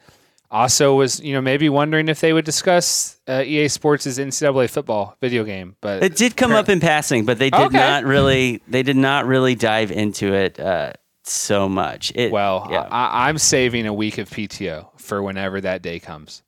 Also, 0.50 0.94
was 0.94 1.18
you 1.18 1.32
know 1.32 1.40
maybe 1.40 1.70
wondering 1.70 2.08
if 2.08 2.20
they 2.20 2.34
would 2.34 2.44
discuss 2.44 3.18
uh, 3.26 3.42
EA 3.44 3.68
Sports' 3.68 4.06
NCAA 4.06 4.68
football 4.68 5.16
video 5.18 5.44
game, 5.44 5.76
but 5.80 6.02
it 6.04 6.14
did 6.14 6.36
come 6.36 6.52
up 6.52 6.68
in 6.68 6.78
passing, 6.78 7.24
but 7.24 7.38
they 7.38 7.48
did 7.48 7.58
Okay. 7.58 7.76
not 7.78 8.04
really 8.04 8.60
they 8.68 8.82
did 8.82 8.96
not 8.98 9.24
really 9.26 9.54
dive 9.54 9.90
into 9.90 10.34
it 10.34 10.60
uh, 10.60 10.92
so 11.30 11.68
much. 11.68 12.12
It, 12.14 12.32
well, 12.32 12.68
yeah. 12.70 12.88
I, 12.90 13.28
I'm 13.28 13.38
saving 13.38 13.86
a 13.86 13.94
week 13.94 14.18
of 14.18 14.28
PTO 14.30 14.98
for 15.00 15.22
whenever 15.22 15.60
that 15.60 15.82
day 15.82 15.98
comes. 15.98 16.42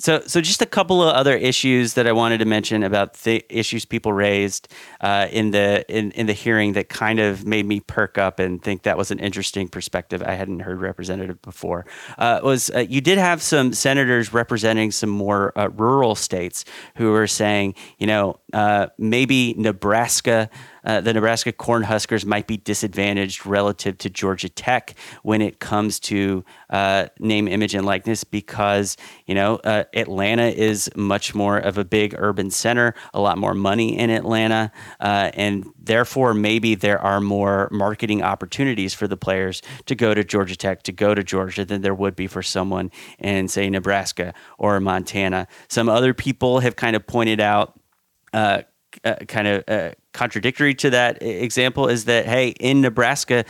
So, 0.00 0.20
so 0.26 0.40
just 0.40 0.62
a 0.62 0.66
couple 0.66 1.02
of 1.02 1.12
other 1.12 1.36
issues 1.36 1.94
that 1.94 2.06
I 2.06 2.12
wanted 2.12 2.38
to 2.38 2.44
mention 2.44 2.84
about 2.84 3.14
the 3.14 3.44
issues 3.50 3.84
people 3.84 4.12
raised 4.12 4.68
uh, 5.00 5.26
in 5.30 5.50
the 5.50 5.84
in, 5.88 6.12
in 6.12 6.26
the 6.26 6.32
hearing 6.32 6.74
that 6.74 6.88
kind 6.88 7.18
of 7.18 7.44
made 7.44 7.66
me 7.66 7.80
perk 7.80 8.16
up 8.16 8.38
and 8.38 8.62
think 8.62 8.84
that 8.84 8.96
was 8.96 9.10
an 9.10 9.18
interesting 9.18 9.66
perspective 9.66 10.22
I 10.22 10.34
hadn't 10.34 10.60
heard 10.60 10.80
represented 10.80 11.42
before. 11.42 11.84
Uh, 12.16 12.38
was 12.44 12.70
uh, 12.70 12.86
you 12.88 13.00
did 13.00 13.18
have 13.18 13.42
some 13.42 13.72
senators 13.72 14.32
representing 14.32 14.92
some 14.92 15.10
more 15.10 15.52
uh, 15.58 15.68
rural 15.70 16.14
states 16.14 16.64
who 16.94 17.10
were 17.10 17.26
saying, 17.26 17.74
you 17.98 18.06
know, 18.06 18.38
uh, 18.52 18.86
maybe 18.98 19.54
Nebraska. 19.58 20.48
Uh, 20.88 21.02
the 21.02 21.12
Nebraska 21.12 21.52
Cornhuskers 21.52 22.24
might 22.24 22.46
be 22.46 22.56
disadvantaged 22.56 23.44
relative 23.44 23.98
to 23.98 24.08
Georgia 24.08 24.48
Tech 24.48 24.94
when 25.22 25.42
it 25.42 25.60
comes 25.60 26.00
to 26.00 26.42
uh, 26.70 27.08
name, 27.18 27.46
image, 27.46 27.74
and 27.74 27.84
likeness 27.84 28.24
because 28.24 28.96
you 29.26 29.34
know 29.34 29.56
uh, 29.56 29.84
Atlanta 29.94 30.46
is 30.48 30.90
much 30.96 31.34
more 31.34 31.58
of 31.58 31.76
a 31.76 31.84
big 31.84 32.14
urban 32.16 32.50
center, 32.50 32.94
a 33.12 33.20
lot 33.20 33.36
more 33.36 33.52
money 33.52 33.98
in 33.98 34.08
Atlanta, 34.08 34.72
uh, 34.98 35.30
and 35.34 35.66
therefore 35.78 36.32
maybe 36.32 36.74
there 36.74 36.98
are 36.98 37.20
more 37.20 37.68
marketing 37.70 38.22
opportunities 38.22 38.94
for 38.94 39.06
the 39.06 39.16
players 39.16 39.60
to 39.84 39.94
go 39.94 40.14
to 40.14 40.24
Georgia 40.24 40.56
Tech, 40.56 40.82
to 40.84 40.92
go 40.92 41.14
to 41.14 41.22
Georgia 41.22 41.66
than 41.66 41.82
there 41.82 41.94
would 41.94 42.16
be 42.16 42.26
for 42.26 42.42
someone 42.42 42.90
in 43.18 43.46
say 43.46 43.68
Nebraska 43.68 44.32
or 44.56 44.80
Montana. 44.80 45.48
Some 45.68 45.90
other 45.90 46.14
people 46.14 46.60
have 46.60 46.76
kind 46.76 46.96
of 46.96 47.06
pointed 47.06 47.40
out. 47.40 47.78
Uh, 48.32 48.62
uh, 49.04 49.16
kind 49.26 49.48
of 49.48 49.64
uh, 49.68 49.90
contradictory 50.12 50.74
to 50.74 50.90
that 50.90 51.22
example 51.22 51.88
is 51.88 52.04
that 52.06 52.26
hey 52.26 52.48
in 52.60 52.80
Nebraska 52.80 53.44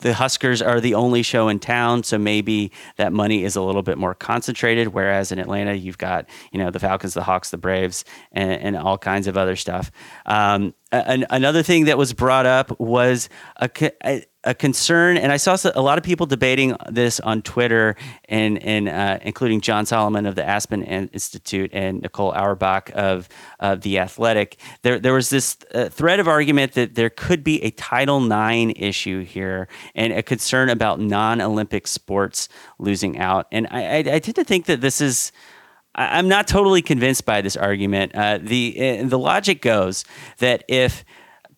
the 0.00 0.12
Huskers 0.12 0.60
are 0.60 0.80
the 0.80 0.94
only 0.94 1.22
show 1.22 1.48
in 1.48 1.58
town, 1.58 2.02
so 2.02 2.18
maybe 2.18 2.72
that 2.96 3.12
money 3.12 3.42
is 3.42 3.56
a 3.56 3.62
little 3.62 3.82
bit 3.82 3.96
more 3.96 4.14
concentrated. 4.14 4.88
Whereas 4.88 5.32
in 5.32 5.38
Atlanta, 5.38 5.72
you've 5.72 5.98
got 5.98 6.28
you 6.52 6.58
know 6.58 6.70
the 6.70 6.78
Falcons, 6.78 7.14
the 7.14 7.22
Hawks, 7.22 7.50
the 7.50 7.56
Braves, 7.56 8.04
and, 8.30 8.52
and 8.52 8.76
all 8.76 8.98
kinds 8.98 9.26
of 9.26 9.38
other 9.38 9.56
stuff. 9.56 9.90
Um, 10.26 10.74
an, 10.92 11.24
another 11.30 11.62
thing 11.62 11.86
that 11.86 11.96
was 11.96 12.12
brought 12.12 12.44
up 12.44 12.78
was 12.78 13.30
a, 13.56 13.70
a, 14.04 14.24
a 14.44 14.54
concern, 14.54 15.16
and 15.16 15.32
I 15.32 15.36
saw 15.38 15.56
a 15.74 15.80
lot 15.80 15.98
of 15.98 16.04
people 16.04 16.26
debating 16.26 16.76
this 16.90 17.18
on 17.20 17.42
Twitter, 17.42 17.96
and, 18.28 18.62
and 18.62 18.88
uh, 18.88 19.18
including 19.22 19.60
John 19.60 19.86
Solomon 19.86 20.26
of 20.26 20.34
the 20.34 20.44
Aspen 20.46 20.82
Institute 20.82 21.70
and 21.72 22.02
Nicole 22.02 22.32
Auerbach 22.32 22.90
of 22.94 23.28
uh, 23.60 23.74
the 23.74 23.98
Athletic. 23.98 24.58
There, 24.82 24.98
there 24.98 25.14
was 25.14 25.30
this 25.30 25.56
uh, 25.74 25.88
thread 25.88 26.20
of 26.20 26.28
argument 26.28 26.72
that 26.72 26.94
there 26.94 27.10
could 27.10 27.42
be 27.42 27.62
a 27.64 27.70
Title 27.70 28.24
IX 28.30 28.72
issue 28.76 29.24
here, 29.24 29.66
and 29.94 30.12
a 30.12 30.22
concern 30.22 30.68
about 30.68 31.00
non-Olympic 31.00 31.86
sports 31.86 32.48
losing 32.78 33.18
out. 33.18 33.46
And 33.50 33.66
I, 33.70 33.84
I, 33.84 33.96
I 33.98 34.18
tend 34.18 34.36
to 34.36 34.44
think 34.44 34.66
that 34.66 34.80
this 34.80 35.00
is. 35.00 35.32
I- 35.94 36.18
I'm 36.18 36.28
not 36.28 36.48
totally 36.48 36.82
convinced 36.82 37.24
by 37.24 37.40
this 37.40 37.56
argument. 37.56 38.14
Uh, 38.14 38.38
the 38.42 39.00
uh, 39.00 39.06
the 39.08 39.18
logic 39.18 39.62
goes 39.62 40.04
that 40.38 40.64
if 40.68 41.04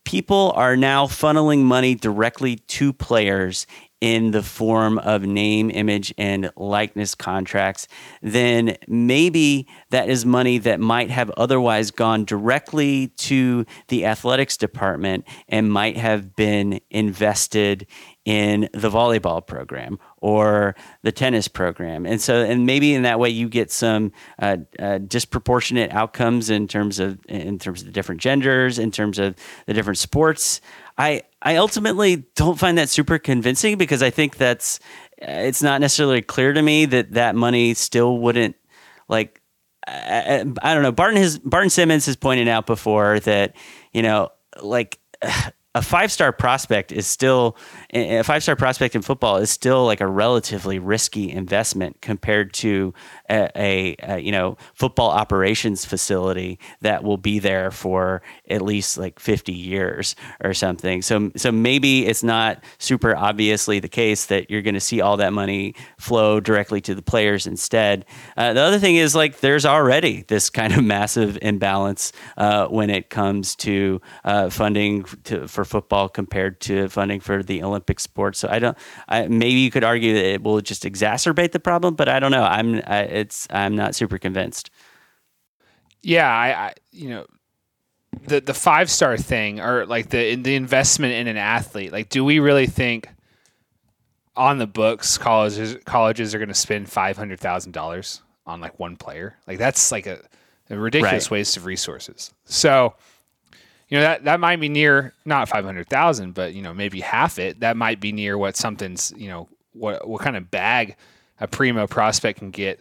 people 0.06 0.52
are 0.54 0.76
now 0.76 1.06
funneling 1.06 1.62
money 1.62 1.94
directly 1.94 2.56
to 2.56 2.92
players 2.92 3.66
in 4.00 4.30
the 4.30 4.42
form 4.42 4.98
of 4.98 5.22
name, 5.22 5.70
image, 5.70 6.14
and 6.16 6.50
likeness 6.56 7.14
contracts, 7.14 7.88
then 8.22 8.76
maybe 8.86 9.66
that 9.90 10.08
is 10.08 10.24
money 10.24 10.58
that 10.58 10.78
might 10.78 11.10
have 11.10 11.30
otherwise 11.30 11.90
gone 11.90 12.24
directly 12.24 13.08
to 13.16 13.64
the 13.88 14.04
athletics 14.04 14.56
department 14.56 15.26
and 15.48 15.72
might 15.72 15.96
have 15.96 16.36
been 16.36 16.78
invested 16.90 17.86
in 18.26 18.68
the 18.72 18.90
volleyball 18.90 19.46
program 19.46 20.00
or 20.18 20.74
the 21.02 21.12
tennis 21.12 21.46
program. 21.46 22.04
And 22.04 22.20
so, 22.20 22.42
and 22.42 22.66
maybe 22.66 22.92
in 22.92 23.02
that 23.02 23.20
way 23.20 23.30
you 23.30 23.48
get 23.48 23.70
some 23.70 24.10
uh, 24.40 24.56
uh, 24.80 24.98
disproportionate 24.98 25.92
outcomes 25.92 26.50
in 26.50 26.66
terms 26.66 26.98
of 26.98 27.24
in 27.28 27.58
terms 27.58 27.80
of 27.80 27.86
the 27.86 27.92
different 27.92 28.20
genders, 28.20 28.78
in 28.78 28.90
terms 28.90 29.18
of 29.20 29.36
the 29.66 29.72
different 29.72 29.98
sports. 29.98 30.60
I 30.98 31.22
I 31.40 31.56
ultimately 31.56 32.26
don't 32.34 32.58
find 32.58 32.76
that 32.78 32.88
super 32.88 33.18
convincing 33.18 33.78
because 33.78 34.02
I 34.02 34.10
think 34.10 34.36
that's 34.36 34.80
uh, 35.22 35.30
it's 35.30 35.62
not 35.62 35.80
necessarily 35.80 36.20
clear 36.20 36.52
to 36.52 36.60
me 36.60 36.84
that 36.86 37.12
that 37.12 37.36
money 37.36 37.74
still 37.74 38.18
wouldn't 38.18 38.56
like 39.08 39.40
I, 39.86 40.44
I 40.62 40.70
I 40.70 40.74
don't 40.74 40.82
know. 40.82 40.92
Barton 40.92 41.18
has 41.18 41.38
Barton 41.38 41.70
Simmons 41.70 42.06
has 42.06 42.16
pointed 42.16 42.48
out 42.48 42.66
before 42.66 43.20
that 43.20 43.54
you 43.92 44.02
know 44.02 44.30
like 44.60 44.98
a 45.76 45.82
five 45.82 46.10
star 46.10 46.32
prospect 46.32 46.90
is 46.90 47.06
still 47.06 47.54
a 47.90 48.22
five 48.22 48.42
star 48.42 48.56
prospect 48.56 48.94
in 48.94 49.02
football 49.02 49.36
is 49.36 49.50
still 49.50 49.84
like 49.84 50.00
a 50.00 50.06
relatively 50.06 50.78
risky 50.78 51.30
investment 51.30 52.00
compared 52.00 52.54
to 52.54 52.94
a, 53.28 53.50
a, 53.54 53.96
a 54.02 54.18
you 54.18 54.32
know 54.32 54.56
football 54.72 55.10
operations 55.10 55.84
facility 55.84 56.58
that 56.80 57.04
will 57.04 57.18
be 57.18 57.38
there 57.38 57.70
for 57.70 58.22
at 58.48 58.62
least 58.62 58.96
like 58.96 59.20
50 59.20 59.52
years 59.52 60.16
or 60.42 60.54
something. 60.54 61.02
So 61.02 61.30
so 61.36 61.52
maybe 61.52 62.06
it's 62.06 62.22
not 62.22 62.64
super 62.78 63.14
obviously 63.14 63.78
the 63.78 63.88
case 63.88 64.26
that 64.26 64.50
you're 64.50 64.62
going 64.62 64.74
to 64.74 64.80
see 64.80 65.02
all 65.02 65.18
that 65.18 65.34
money 65.34 65.74
flow 65.98 66.40
directly 66.40 66.80
to 66.80 66.94
the 66.94 67.02
players 67.02 67.46
instead. 67.46 68.06
Uh, 68.38 68.54
the 68.54 68.62
other 68.62 68.78
thing 68.78 68.96
is 68.96 69.14
like 69.14 69.40
there's 69.40 69.66
already 69.66 70.22
this 70.28 70.48
kind 70.48 70.72
of 70.72 70.82
massive 70.82 71.36
imbalance 71.42 72.12
uh, 72.38 72.66
when 72.68 72.88
it 72.88 73.10
comes 73.10 73.54
to 73.56 74.00
uh, 74.24 74.48
funding 74.48 75.04
to, 75.24 75.46
for 75.46 75.65
football 75.66 76.08
compared 76.08 76.60
to 76.62 76.88
funding 76.88 77.20
for 77.20 77.42
the 77.42 77.62
Olympic 77.62 78.00
sports. 78.00 78.38
So 78.38 78.48
I 78.48 78.58
don't. 78.58 78.78
I, 79.08 79.26
maybe 79.28 79.60
you 79.60 79.70
could 79.70 79.84
argue 79.84 80.14
that 80.14 80.24
it 80.24 80.42
will 80.42 80.60
just 80.60 80.84
exacerbate 80.84 81.52
the 81.52 81.60
problem, 81.60 81.94
but 81.94 82.08
I 82.08 82.18
don't 82.20 82.30
know. 82.30 82.44
I'm. 82.44 82.76
I, 82.86 83.00
it's. 83.02 83.46
I'm 83.50 83.76
not 83.76 83.94
super 83.94 84.18
convinced. 84.18 84.70
Yeah, 86.02 86.28
I, 86.28 86.48
I 86.68 86.74
you 86.92 87.10
know 87.10 87.26
the 88.26 88.40
the 88.40 88.54
five 88.54 88.90
star 88.90 89.16
thing 89.16 89.60
or 89.60 89.86
like 89.86 90.10
the 90.10 90.36
the 90.36 90.54
investment 90.54 91.14
in 91.14 91.26
an 91.26 91.36
athlete. 91.36 91.92
Like, 91.92 92.08
do 92.08 92.24
we 92.24 92.38
really 92.38 92.66
think 92.66 93.08
on 94.36 94.58
the 94.58 94.66
books 94.66 95.18
colleges 95.18 95.76
colleges 95.84 96.34
are 96.34 96.38
going 96.38 96.48
to 96.48 96.54
spend 96.54 96.88
five 96.90 97.16
hundred 97.16 97.40
thousand 97.40 97.72
dollars 97.72 98.22
on 98.46 98.60
like 98.60 98.78
one 98.78 98.96
player? 98.96 99.36
Like 99.46 99.58
that's 99.58 99.90
like 99.90 100.06
a, 100.06 100.20
a 100.70 100.78
ridiculous 100.78 101.30
Right. 101.30 101.38
waste 101.38 101.56
of 101.56 101.64
resources. 101.66 102.32
So. 102.44 102.94
You 103.88 103.98
know 103.98 104.02
that 104.02 104.24
that 104.24 104.40
might 104.40 104.60
be 104.60 104.68
near 104.68 105.12
not 105.24 105.48
five 105.48 105.64
hundred 105.64 105.88
thousand, 105.88 106.34
but 106.34 106.54
you 106.54 106.62
know 106.62 106.74
maybe 106.74 107.00
half 107.00 107.38
it. 107.38 107.60
That 107.60 107.76
might 107.76 108.00
be 108.00 108.12
near 108.12 108.36
what 108.36 108.56
something's 108.56 109.12
you 109.16 109.28
know 109.28 109.48
what 109.72 110.08
what 110.08 110.22
kind 110.22 110.36
of 110.36 110.50
bag 110.50 110.96
a 111.40 111.46
primo 111.46 111.86
prospect 111.86 112.38
can 112.40 112.50
get 112.50 112.80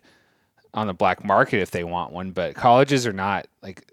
on 0.74 0.88
the 0.88 0.94
black 0.94 1.24
market 1.24 1.62
if 1.62 1.72
they 1.72 1.84
want 1.84 2.12
one. 2.12 2.32
But 2.32 2.56
colleges 2.56 3.06
are 3.06 3.14
not 3.14 3.48
like 3.62 3.88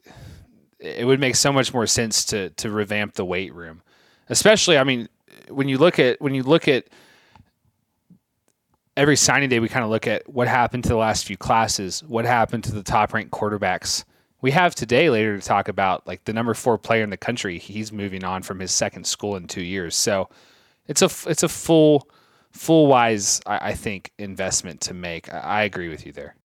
it 0.78 1.06
would 1.06 1.20
make 1.20 1.36
so 1.36 1.52
much 1.52 1.72
more 1.74 1.86
sense 1.86 2.24
to 2.26 2.50
to 2.50 2.70
revamp 2.70 3.14
the 3.14 3.24
weight 3.24 3.54
room, 3.54 3.82
especially. 4.28 4.78
I 4.78 4.84
mean, 4.84 5.08
when 5.48 5.68
you 5.68 5.78
look 5.78 5.98
at 5.98 6.20
when 6.20 6.34
you 6.34 6.42
look 6.42 6.66
at 6.66 6.86
every 8.96 9.16
signing 9.16 9.48
day, 9.48 9.60
we 9.60 9.68
kind 9.68 9.84
of 9.84 9.90
look 9.90 10.06
at 10.06 10.28
what 10.28 10.48
happened 10.48 10.84
to 10.84 10.90
the 10.90 10.96
last 10.96 11.24
few 11.24 11.36
classes, 11.36 12.02
what 12.06 12.24
happened 12.24 12.64
to 12.64 12.72
the 12.72 12.82
top 12.82 13.12
ranked 13.12 13.30
quarterbacks. 13.30 14.04
We 14.42 14.50
have 14.50 14.74
today 14.74 15.08
later 15.08 15.38
to 15.38 15.44
talk 15.44 15.68
about 15.68 16.06
like 16.06 16.24
the 16.24 16.32
number 16.32 16.52
four 16.52 16.76
player 16.76 17.02
in 17.02 17.10
the 17.10 17.16
country. 17.16 17.58
He's 17.58 17.92
moving 17.92 18.24
on 18.24 18.42
from 18.42 18.58
his 18.58 18.72
second 18.72 19.06
school 19.06 19.36
in 19.36 19.46
two 19.46 19.62
years, 19.62 19.94
so 19.94 20.28
it's 20.86 21.00
a 21.00 21.10
it's 21.30 21.42
a 21.42 21.48
full 21.48 22.08
full 22.50 22.86
wise 22.88 23.40
I, 23.46 23.70
I 23.70 23.74
think 23.74 24.12
investment 24.18 24.80
to 24.82 24.94
make. 24.94 25.32
I, 25.32 25.38
I 25.38 25.62
agree 25.62 25.88
with 25.88 26.04
you 26.04 26.12
there. 26.12 26.36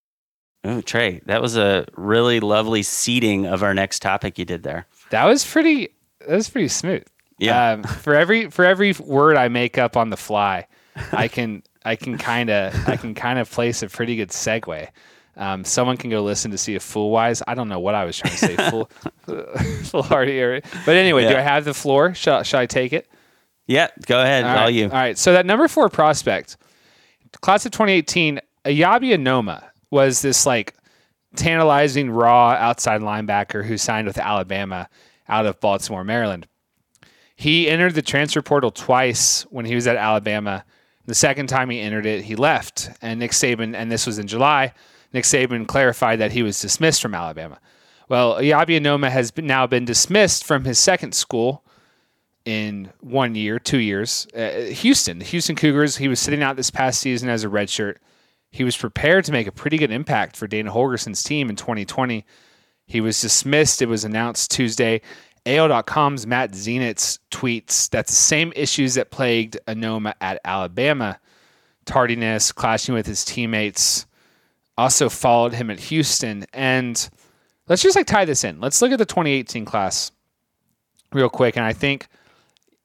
Oh, 0.63 0.81
Trey, 0.81 1.21
that 1.25 1.41
was 1.41 1.55
a 1.55 1.85
really 1.95 2.39
lovely 2.39 2.83
seating 2.83 3.45
of 3.45 3.63
our 3.63 3.73
next 3.73 4.01
topic 4.01 4.37
you 4.37 4.45
did 4.45 4.63
there. 4.63 4.85
That 5.11 5.25
was 5.25 5.45
pretty. 5.45 5.89
That 6.19 6.35
was 6.35 6.49
pretty 6.49 6.67
smooth. 6.67 7.03
Yeah. 7.39 7.71
Um, 7.71 7.83
for 7.83 8.15
every 8.15 8.49
for 8.49 8.65
every 8.65 8.93
word 8.93 9.37
I 9.37 9.47
make 9.47 9.77
up 9.77 9.95
on 9.95 10.09
the 10.09 10.17
fly, 10.17 10.67
I 11.11 11.27
can 11.29 11.63
I 11.85 11.95
can 11.95 12.17
kind 12.17 12.49
of 12.49 12.87
I 12.87 12.97
can 12.97 13.15
kind 13.15 13.39
of 13.39 13.49
place 13.49 13.81
a 13.81 13.87
pretty 13.87 14.15
good 14.15 14.29
segue. 14.29 14.89
Um, 15.37 15.63
someone 15.63 15.97
can 15.97 16.09
go 16.09 16.23
listen 16.23 16.51
to 16.51 16.57
see 16.57 16.75
if 16.75 16.81
Fool 16.81 17.11
Wise. 17.11 17.43
I 17.47 17.53
don't 17.53 17.69
know 17.69 17.79
what 17.79 17.93
I 17.93 18.05
was 18.05 18.17
trying 18.17 18.33
to 18.33 18.37
say. 18.37 18.55
Fool, 18.69 18.89
foolhardy 19.83 20.39
area. 20.39 20.61
But 20.85 20.95
anyway, 20.95 21.27
do 21.27 21.35
I 21.35 21.41
have 21.41 21.63
the 21.63 21.75
floor? 21.75 22.13
Shall, 22.15 22.43
shall 22.43 22.59
I 22.59 22.65
take 22.65 22.91
it? 22.91 23.07
Yeah, 23.67 23.89
go 24.05 24.21
ahead. 24.21 24.45
All, 24.45 24.55
right. 24.55 24.73
you. 24.73 24.85
All 24.85 24.91
right. 24.91 25.17
So 25.17 25.33
that 25.33 25.45
number 25.45 25.67
four 25.67 25.89
prospect, 25.89 26.57
class 27.41 27.65
of 27.65 27.71
2018, 27.71 28.39
Eyabi 28.65 29.15
Anoma 29.15 29.63
was 29.91 30.21
this 30.21 30.45
like 30.45 30.73
tantalizing 31.35 32.09
raw 32.09 32.51
outside 32.51 33.01
linebacker 33.01 33.63
who 33.63 33.77
signed 33.77 34.07
with 34.07 34.17
Alabama 34.17 34.89
out 35.29 35.45
of 35.45 35.59
Baltimore, 35.59 36.03
Maryland. 36.03 36.47
He 37.35 37.69
entered 37.69 37.93
the 37.93 38.01
transfer 38.01 38.41
portal 38.41 38.71
twice 38.71 39.43
when 39.43 39.65
he 39.65 39.75
was 39.75 39.85
at 39.85 39.95
Alabama. 39.95 40.65
The 41.05 41.13
second 41.13 41.47
time 41.47 41.69
he 41.69 41.79
entered 41.79 42.05
it, 42.05 42.23
he 42.23 42.35
left. 42.35 42.89
And 43.01 43.19
Nick 43.19 43.31
Saban, 43.31 43.75
and 43.75 43.91
this 43.91 44.07
was 44.07 44.17
in 44.17 44.27
July, 44.27 44.73
Nick 45.13 45.23
Saban 45.23 45.67
clarified 45.67 46.19
that 46.19 46.31
he 46.31 46.43
was 46.43 46.59
dismissed 46.59 47.01
from 47.01 47.15
Alabama. 47.15 47.59
Well, 48.09 48.35
Eyabi 48.35 48.79
Anoma 48.79 49.09
has 49.09 49.31
been, 49.31 49.47
now 49.47 49.67
been 49.67 49.85
dismissed 49.85 50.45
from 50.45 50.63
his 50.63 50.79
second 50.79 51.13
school 51.13 51.63
in 52.45 52.91
one 53.01 53.35
year, 53.35 53.59
two 53.59 53.79
years. 53.79 54.27
Uh, 54.33 54.71
Houston, 54.71 55.19
the 55.19 55.25
Houston 55.25 55.55
Cougars, 55.55 55.97
he 55.97 56.07
was 56.07 56.19
sitting 56.19 56.41
out 56.41 56.55
this 56.55 56.71
past 56.71 57.01
season 57.01 57.27
as 57.27 57.43
a 57.43 57.49
redshirt. 57.49 57.97
He 58.49 58.63
was 58.63 58.77
prepared 58.77 59.25
to 59.25 59.33
make 59.33 59.47
a 59.47 59.51
pretty 59.51 59.77
good 59.77 59.91
impact 59.91 60.37
for 60.37 60.47
Dana 60.47 60.71
Holgorsen's 60.71 61.21
team 61.21 61.49
in 61.49 61.57
2020. 61.57 62.25
He 62.85 63.01
was 63.01 63.19
dismissed. 63.19 63.81
It 63.81 63.89
was 63.89 64.05
announced 64.05 64.51
Tuesday. 64.51 65.01
AL.com's 65.45 66.25
Matt 66.25 66.51
Zenitz 66.51 67.19
tweets 67.31 67.89
that's 67.89 68.11
the 68.11 68.15
same 68.15 68.51
issues 68.55 68.95
that 68.95 69.11
plagued 69.11 69.57
Anoma 69.67 70.13
at 70.19 70.39
Alabama. 70.45 71.19
Tardiness, 71.85 72.51
clashing 72.51 72.95
with 72.95 73.05
his 73.05 73.23
teammates, 73.23 74.05
also 74.77 75.09
followed 75.09 75.53
him 75.53 75.69
at 75.69 75.79
Houston. 75.79 76.45
And 76.53 77.09
let's 77.67 77.81
just 77.81 77.95
like 77.95 78.07
tie 78.07 78.25
this 78.25 78.43
in. 78.43 78.59
Let's 78.59 78.81
look 78.81 78.91
at 78.91 78.99
the 78.99 79.05
2018 79.05 79.65
class 79.65 80.11
real 81.11 81.29
quick. 81.29 81.57
And 81.57 81.65
I 81.65 81.73
think, 81.73 82.07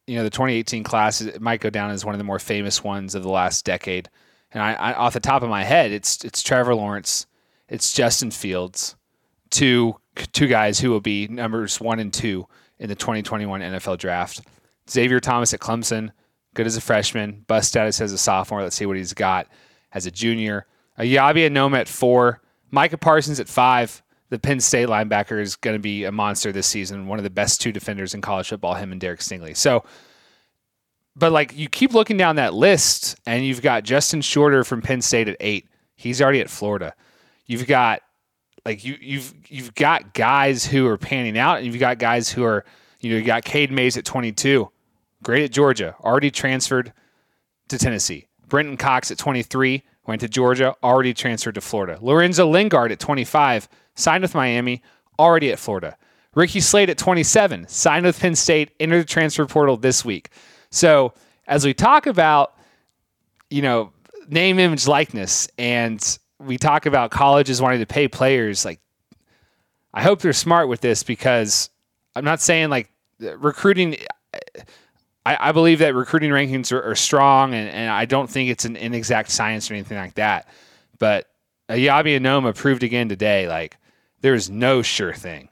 you 0.07 0.17
know, 0.17 0.25
the 0.25 0.31
2018 0.31 0.83
class 0.85 1.21
it 1.21 1.41
might 1.41 1.61
go 1.61 1.71
down 1.71 1.91
as 1.91 2.05
one 2.05 2.15
of 2.15 2.19
the 2.19 2.25
more 2.25 2.39
famous 2.39 2.83
ones 2.83 3.15
of 3.15 3.23
the 3.23 3.31
last 3.31 3.65
decade. 3.65 4.09
And 4.53 4.63
I, 4.63 4.75
I 4.75 4.93
off 4.95 5.15
the 5.15 5.21
top 5.21 5.43
of 5.43 5.49
my 5.49 5.65
head, 5.65 5.93
it's 5.93 6.25
it's 6.25 6.43
Trevor 6.43 6.75
Lawrence, 6.75 7.27
it's 7.69 7.93
Justin 7.93 8.31
Fields, 8.31 8.97
two 9.51 9.97
two 10.33 10.47
guys 10.47 10.79
who 10.79 10.91
will 10.91 11.01
be 11.01 11.27
numbers 11.29 11.81
one 11.81 11.99
and 11.99 12.13
two 12.13 12.47
in 12.79 12.89
the 12.89 12.95
2021 12.95 13.61
NFL 13.61 13.99
draft. 13.99 14.43
Xavier 14.91 15.21
Thomas 15.21 15.55
at 15.55 15.61
Clemson, 15.61 16.11
good 16.55 16.67
as 16.67 16.77
a 16.77 16.81
freshman, 16.83 17.45
bust 17.47 17.69
status 17.69 18.01
as 18.01 18.13
a 18.13 18.19
sophomore. 18.19 18.63
Let's 18.63 18.77
see 18.77 18.85
what 18.85 18.97
he's 18.97 19.15
got 19.15 19.47
as 19.93 20.05
a 20.05 20.11
junior. 20.11 20.67
Eyabi 20.99 21.49
Anoma 21.49 21.81
at 21.81 21.89
four, 21.89 22.41
Micah 22.71 22.99
Parsons 22.99 23.41
at 23.41 23.49
five. 23.49 24.03
The 24.31 24.39
Penn 24.39 24.61
State 24.61 24.89
linebacker 24.89 25.41
is 25.41 25.57
going 25.57 25.77
to 25.77 25.81
be 25.81 26.05
a 26.05 26.13
monster 26.13 26.53
this 26.53 26.67
season. 26.67 27.07
One 27.07 27.19
of 27.19 27.23
the 27.23 27.31
best 27.31 27.61
two 27.61 27.71
defenders 27.71 28.15
in 28.15 28.23
college 28.23 28.49
football, 28.49 28.75
him 28.75 28.91
and 28.91 29.01
Derek 29.01 29.21
Stingley. 29.21 29.55
So, 29.55 29.85
but 31.15 31.33
like 31.33 31.55
you 31.55 31.69
keep 31.69 31.93
looking 31.93 32.17
down 32.17 32.37
that 32.37 32.55
list, 32.55 33.21
and 33.27 33.45
you've 33.45 33.61
got 33.61 33.85
Justin 33.85 34.23
Shorter 34.23 34.65
from 34.65 34.81
Penn 34.81 35.03
State 35.03 35.29
at 35.29 35.37
eight. 35.41 35.69
He's 35.97 36.23
already 36.23 36.41
at 36.41 36.49
Florida. 36.49 36.95
You've 37.47 37.67
got 37.67 38.01
like 38.65 38.85
you 38.85 38.97
you've 39.01 39.35
you've 39.49 39.75
got 39.75 40.15
guys 40.15 40.65
who 40.65 40.87
are 40.87 40.97
panning 40.97 41.37
out, 41.37 41.59
and 41.59 41.67
you've 41.67 41.79
got 41.79 41.99
guys 41.99 42.31
who 42.31 42.45
are 42.45 42.65
you 43.01 43.11
know 43.11 43.17
you 43.19 43.25
got 43.25 43.45
Cade 43.45 43.71
Mays 43.71 43.99
at 43.99 44.05
22, 44.07 44.71
great 45.23 45.45
at 45.45 45.51
Georgia, 45.51 45.95
already 46.03 46.31
transferred 46.31 46.93
to 47.69 47.79
Tennessee. 47.79 48.29
Brenton 48.49 48.77
Cox 48.77 49.11
at 49.11 49.19
23 49.19 49.83
went 50.07 50.21
to 50.21 50.29
Georgia, 50.29 50.75
already 50.83 51.15
transferred 51.15 51.55
to 51.55 51.61
Florida. 51.61 51.99
Lorenzo 52.01 52.47
Lingard 52.49 52.93
at 52.93 52.99
25 52.99 53.69
signed 53.95 54.23
with 54.23 54.35
Miami, 54.35 54.83
already 55.19 55.53
at 55.53 55.59
Florida. 55.59 55.97
Ricky 56.35 56.61
Slade 56.61 56.91
at 56.91 56.99
27 56.99 57.69
signed 57.69 58.07
with 58.07 58.19
Penn 58.19 58.35
State, 58.35 58.71
entered 58.81 59.03
the 59.03 59.09
transfer 59.09 59.47
portal 59.47 59.77
this 59.77 60.05
week. 60.05 60.31
So 60.71 61.13
as 61.47 61.65
we 61.65 61.75
talk 61.75 62.07
about 62.07 62.55
you 63.51 63.63
know 63.63 63.93
name, 64.29 64.59
image, 64.59 64.87
likeness, 64.87 65.49
and 65.59 66.19
we 66.39 66.57
talk 66.57 66.87
about 66.87 67.11
colleges 67.11 67.61
wanting 67.61 67.81
to 67.81 67.87
pay 67.87 68.09
players, 68.09 68.65
like 68.65 68.81
I 69.93 70.03
hope 70.03 70.21
they're 70.21 70.33
smart 70.33 70.69
with 70.69 70.81
this 70.81 71.03
because 71.03 71.69
I'm 72.17 72.25
not 72.25 72.41
saying 72.41 72.71
like 72.71 72.91
recruiting. 73.19 73.97
I, 75.25 75.49
I 75.49 75.53
believe 75.53 75.79
that 75.81 75.95
recruiting 75.95 76.31
rankings 76.31 76.73
are, 76.73 76.83
are 76.83 76.95
strong, 76.95 77.55
and, 77.55 77.69
and 77.69 77.91
I 77.91 78.05
don't 78.05 78.29
think 78.29 78.51
it's 78.51 78.65
an 78.65 78.77
inexact 78.77 79.31
science 79.31 79.71
or 79.71 79.75
anything 79.75 79.99
like 79.99 80.15
that. 80.15 80.49
But 80.99 81.29
Eyabi 81.69 82.19
Anoma 82.19 82.55
proved 82.55 82.83
again 82.83 83.09
today, 83.09 83.49
like 83.49 83.77
there 84.21 84.35
is 84.35 84.51
no 84.51 84.83
sure 84.83 85.13
thing. 85.13 85.49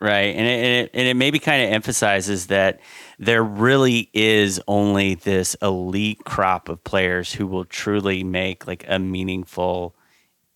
Right. 0.00 0.34
And 0.36 0.46
it, 0.46 0.50
and 0.50 0.84
it, 0.86 0.90
and 0.92 1.08
it 1.08 1.14
maybe 1.14 1.38
kind 1.38 1.64
of 1.64 1.70
emphasizes 1.70 2.48
that 2.48 2.80
there 3.18 3.42
really 3.42 4.10
is 4.12 4.60
only 4.68 5.14
this 5.14 5.54
elite 5.62 6.24
crop 6.24 6.68
of 6.68 6.82
players 6.84 7.32
who 7.32 7.46
will 7.46 7.64
truly 7.64 8.22
make 8.22 8.66
like 8.66 8.84
a 8.86 8.98
meaningful 8.98 9.94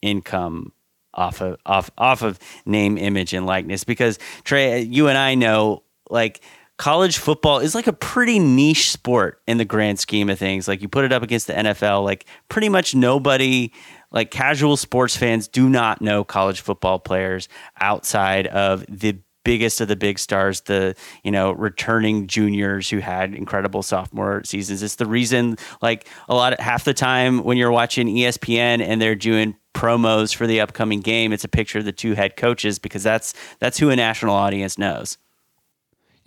income 0.03 0.73
off 1.15 1.41
of 1.41 1.57
off 1.65 1.91
off 1.97 2.23
of 2.23 2.39
name, 2.67 2.99
image, 2.99 3.33
and 3.33 3.47
likeness. 3.47 3.85
Because 3.85 4.19
Trey, 4.45 4.83
you 4.83 5.09
and 5.09 5.17
I 5.17 5.35
know 5.35 5.83
like 6.11 6.43
college 6.79 7.19
football 7.19 7.59
is 7.59 7.75
like 7.75 7.87
a 7.87 7.93
pretty 7.93 8.39
niche 8.39 8.91
sport 8.91 9.43
in 9.47 9.59
the 9.59 9.65
grand 9.65 9.99
scheme 9.99 10.31
of 10.31 10.39
things. 10.39 10.67
Like 10.67 10.81
you 10.81 10.89
put 10.89 11.05
it 11.05 11.13
up 11.13 11.23
against 11.23 11.49
the 11.49 11.53
NFL, 11.53 12.05
like 12.05 12.25
pretty 12.49 12.69
much 12.69 12.95
nobody 12.95 13.73
like 14.11 14.31
casual 14.31 14.77
sports 14.77 15.17
fans 15.17 15.49
do 15.49 15.69
not 15.69 16.01
know 16.01 16.25
college 16.25 16.61
football 16.61 16.99
players 16.99 17.49
outside 17.81 18.47
of 18.47 18.87
the 18.89 19.19
biggest 19.45 19.81
of 19.81 19.89
the 19.89 19.97
big 19.97 20.19
stars, 20.19 20.63
the 20.63 20.95
you 21.25 21.31
know 21.31 21.53
returning 21.53 22.27
juniors 22.27 22.89
who 22.89 22.99
had 22.99 23.35
incredible 23.35 23.83
sophomore 23.83 24.43
seasons. 24.45 24.83
It's 24.83 24.97
the 24.97 25.07
reason, 25.07 25.57
like 25.83 26.07
a 26.29 26.35
lot 26.35 26.53
of 26.53 26.61
half 26.61 26.85
the 26.85 26.95
time 26.95 27.43
when 27.43 27.57
you're 27.57 27.73
watching 27.73 28.09
ESPN 28.09 28.81
and 28.81 29.03
they're 29.03 29.15
doing 29.15 29.57
promos 29.75 30.35
for 30.35 30.47
the 30.47 30.61
upcoming 30.61 31.01
game, 31.01 31.33
it's 31.33 31.45
a 31.45 31.49
picture 31.49 31.79
of 31.79 31.85
the 31.85 31.93
two 31.93 32.15
head 32.15 32.37
coaches 32.37 32.79
because 32.79 33.03
that's 33.03 33.35
that's 33.59 33.79
who 33.79 33.91
a 33.91 33.97
national 33.97 34.35
audience 34.35 34.79
knows. 34.79 35.19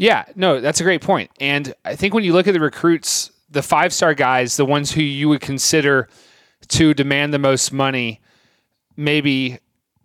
Yeah, 0.02 0.26
no, 0.36 0.60
that's 0.60 0.82
a 0.82 0.84
great 0.84 1.02
point. 1.02 1.30
And 1.40 1.76
I 1.86 1.96
think 1.96 2.16
when 2.16 2.24
you 2.24 2.34
look 2.34 2.48
at 2.48 2.56
the 2.56 2.60
recruits, 2.60 3.30
the 3.52 3.62
five 3.62 3.94
star 3.94 4.16
guys, 4.16 4.58
the 4.58 4.66
ones 4.66 4.92
who 4.92 5.04
you 5.04 5.30
would 5.30 5.42
consider 5.42 6.10
to 6.70 6.96
demand 6.96 7.36
the 7.36 7.38
most 7.38 7.72
money, 7.72 8.20
maybe 8.98 9.60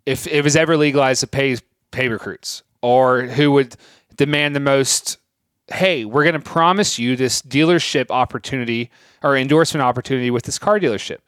if 0.05 0.27
it 0.27 0.43
was 0.43 0.55
ever 0.55 0.77
legalized 0.77 1.21
to 1.21 1.27
pay 1.27 1.57
pay 1.89 2.09
recruits, 2.09 2.61
or 2.83 3.23
who 3.23 3.51
would 3.53 3.75
demand 4.17 4.55
the 4.55 4.59
most, 4.59 5.17
hey, 5.73 6.05
we're 6.05 6.23
going 6.23 6.39
to 6.39 6.47
promise 6.47 6.99
you 6.99 7.15
this 7.15 7.41
dealership 7.41 8.11
opportunity 8.11 8.91
or 9.23 9.35
endorsement 9.35 9.81
opportunity 9.81 10.29
with 10.29 10.43
this 10.43 10.59
car 10.59 10.79
dealership. 10.79 11.21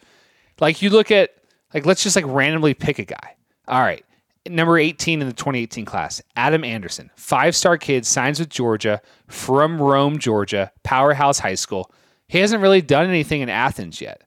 Like 0.59 0.83
you 0.83 0.91
look 0.91 1.09
at, 1.09 1.31
like 1.73 1.87
let's 1.87 2.03
just 2.03 2.15
like 2.15 2.25
randomly 2.27 2.75
pick 2.75 2.99
a 2.99 3.05
guy. 3.05 3.35
All 3.67 3.81
right, 3.81 4.05
number 4.49 4.77
18 4.77 5.21
in 5.21 5.27
the 5.27 5.33
2018 5.33 5.85
class, 5.85 6.21
Adam 6.35 6.63
Anderson, 6.63 7.09
five 7.15 7.55
star 7.55 7.77
kid, 7.77 8.05
signs 8.05 8.39
with 8.39 8.49
Georgia 8.49 9.01
from 9.27 9.81
Rome, 9.81 10.19
Georgia, 10.19 10.71
powerhouse 10.83 11.39
high 11.39 11.55
school. 11.55 11.91
He 12.27 12.39
hasn't 12.39 12.61
really 12.61 12.81
done 12.81 13.07
anything 13.07 13.41
in 13.41 13.49
Athens 13.49 14.01
yet. 14.01 14.23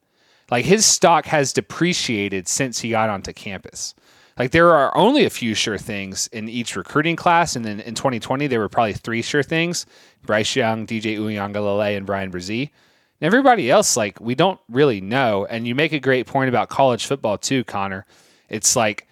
Like 0.50 0.64
his 0.64 0.84
stock 0.84 1.26
has 1.26 1.52
depreciated 1.52 2.48
since 2.48 2.80
he 2.80 2.90
got 2.90 3.10
onto 3.10 3.32
campus. 3.32 3.94
Like 4.38 4.50
there 4.50 4.74
are 4.74 4.96
only 4.96 5.24
a 5.24 5.30
few 5.30 5.54
sure 5.54 5.78
things 5.78 6.28
in 6.28 6.48
each 6.48 6.76
recruiting 6.76 7.16
class, 7.16 7.54
and 7.54 7.64
then 7.64 7.80
in 7.80 7.94
2020 7.94 8.46
there 8.46 8.60
were 8.60 8.68
probably 8.68 8.94
three 8.94 9.22
sure 9.22 9.42
things: 9.42 9.86
Bryce 10.24 10.56
Young, 10.56 10.86
DJ 10.86 11.18
Uiagalelei, 11.18 11.96
and 11.96 12.06
Bryan 12.06 12.30
Bresee. 12.30 12.70
And 13.20 13.26
everybody 13.26 13.70
else, 13.70 13.96
like 13.96 14.20
we 14.20 14.34
don't 14.34 14.58
really 14.68 15.00
know. 15.00 15.46
And 15.46 15.66
you 15.66 15.74
make 15.74 15.92
a 15.92 16.00
great 16.00 16.26
point 16.26 16.48
about 16.48 16.68
college 16.68 17.06
football 17.06 17.38
too, 17.38 17.62
Connor. 17.64 18.04
It's 18.48 18.74
like 18.74 19.06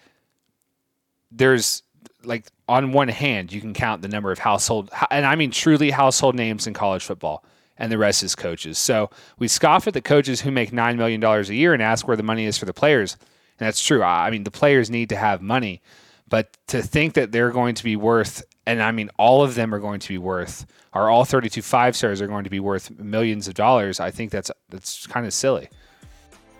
there's 1.31 1.83
like 2.23 2.45
on 2.67 2.91
one 2.91 3.07
hand 3.07 3.51
you 3.51 3.61
can 3.61 3.73
count 3.73 4.01
the 4.01 4.07
number 4.07 4.31
of 4.31 4.39
household 4.39 4.91
and 5.09 5.25
I 5.25 5.35
mean 5.35 5.51
truly 5.51 5.91
household 5.91 6.35
names 6.35 6.67
in 6.67 6.73
college 6.73 7.03
football 7.03 7.43
and 7.77 7.91
the 7.91 7.97
rest 7.97 8.21
is 8.21 8.35
coaches. 8.35 8.77
So 8.77 9.09
we 9.39 9.47
scoff 9.47 9.87
at 9.87 9.95
the 9.95 10.01
coaches 10.01 10.41
who 10.41 10.51
make 10.51 10.71
nine 10.71 10.97
million 10.97 11.19
dollars 11.19 11.49
a 11.49 11.55
year 11.55 11.73
and 11.73 11.81
ask 11.81 12.07
where 12.07 12.17
the 12.17 12.23
money 12.23 12.45
is 12.45 12.57
for 12.57 12.65
the 12.65 12.73
players. 12.73 13.17
And 13.59 13.67
that's 13.67 13.83
true. 13.83 14.03
I 14.03 14.29
mean 14.29 14.43
the 14.43 14.51
players 14.51 14.89
need 14.89 15.09
to 15.09 15.15
have 15.15 15.41
money, 15.41 15.81
but 16.29 16.55
to 16.67 16.81
think 16.81 17.13
that 17.15 17.31
they're 17.31 17.51
going 17.51 17.75
to 17.75 17.83
be 17.83 17.95
worth 17.95 18.43
and 18.67 18.81
I 18.81 18.91
mean 18.91 19.09
all 19.17 19.43
of 19.43 19.55
them 19.55 19.73
are 19.73 19.79
going 19.79 19.99
to 20.01 20.09
be 20.09 20.17
worth 20.17 20.65
are 20.93 21.09
all 21.09 21.25
32 21.25 21.61
five 21.61 21.95
stars 21.95 22.21
are 22.21 22.27
going 22.27 22.43
to 22.43 22.49
be 22.49 22.59
worth 22.59 22.91
millions 22.99 23.47
of 23.47 23.53
dollars. 23.53 23.99
I 23.99 24.11
think 24.11 24.31
that's 24.31 24.51
that's 24.69 25.07
kind 25.07 25.25
of 25.25 25.33
silly. 25.33 25.69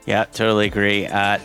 Yeah, 0.05 0.25
totally 0.25 0.65
agree. 0.65 1.07
Uh, 1.07 1.39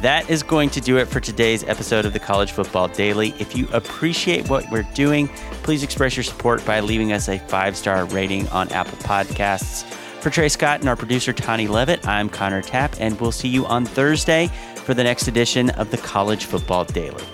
that 0.00 0.28
is 0.28 0.42
going 0.42 0.70
to 0.70 0.80
do 0.80 0.98
it 0.98 1.06
for 1.06 1.18
today's 1.18 1.64
episode 1.64 2.04
of 2.04 2.12
the 2.12 2.18
College 2.18 2.52
Football 2.52 2.88
Daily. 2.88 3.34
If 3.38 3.56
you 3.56 3.68
appreciate 3.72 4.48
what 4.48 4.70
we're 4.70 4.86
doing, 4.94 5.28
please 5.62 5.82
express 5.82 6.16
your 6.16 6.24
support 6.24 6.64
by 6.64 6.80
leaving 6.80 7.12
us 7.12 7.28
a 7.28 7.38
five 7.38 7.76
star 7.76 8.04
rating 8.06 8.48
on 8.48 8.68
Apple 8.70 8.98
Podcasts. 8.98 9.84
For 10.20 10.30
Trey 10.30 10.48
Scott 10.48 10.80
and 10.80 10.88
our 10.88 10.96
producer, 10.96 11.32
Tani 11.32 11.68
Levitt, 11.68 12.06
I'm 12.06 12.28
Connor 12.28 12.60
Tapp, 12.60 12.96
and 13.00 13.18
we'll 13.20 13.32
see 13.32 13.48
you 13.48 13.64
on 13.66 13.86
Thursday 13.86 14.48
for 14.84 14.92
the 14.92 15.04
next 15.04 15.28
edition 15.28 15.70
of 15.70 15.90
the 15.90 15.98
College 15.98 16.44
Football 16.44 16.84
Daily. 16.84 17.24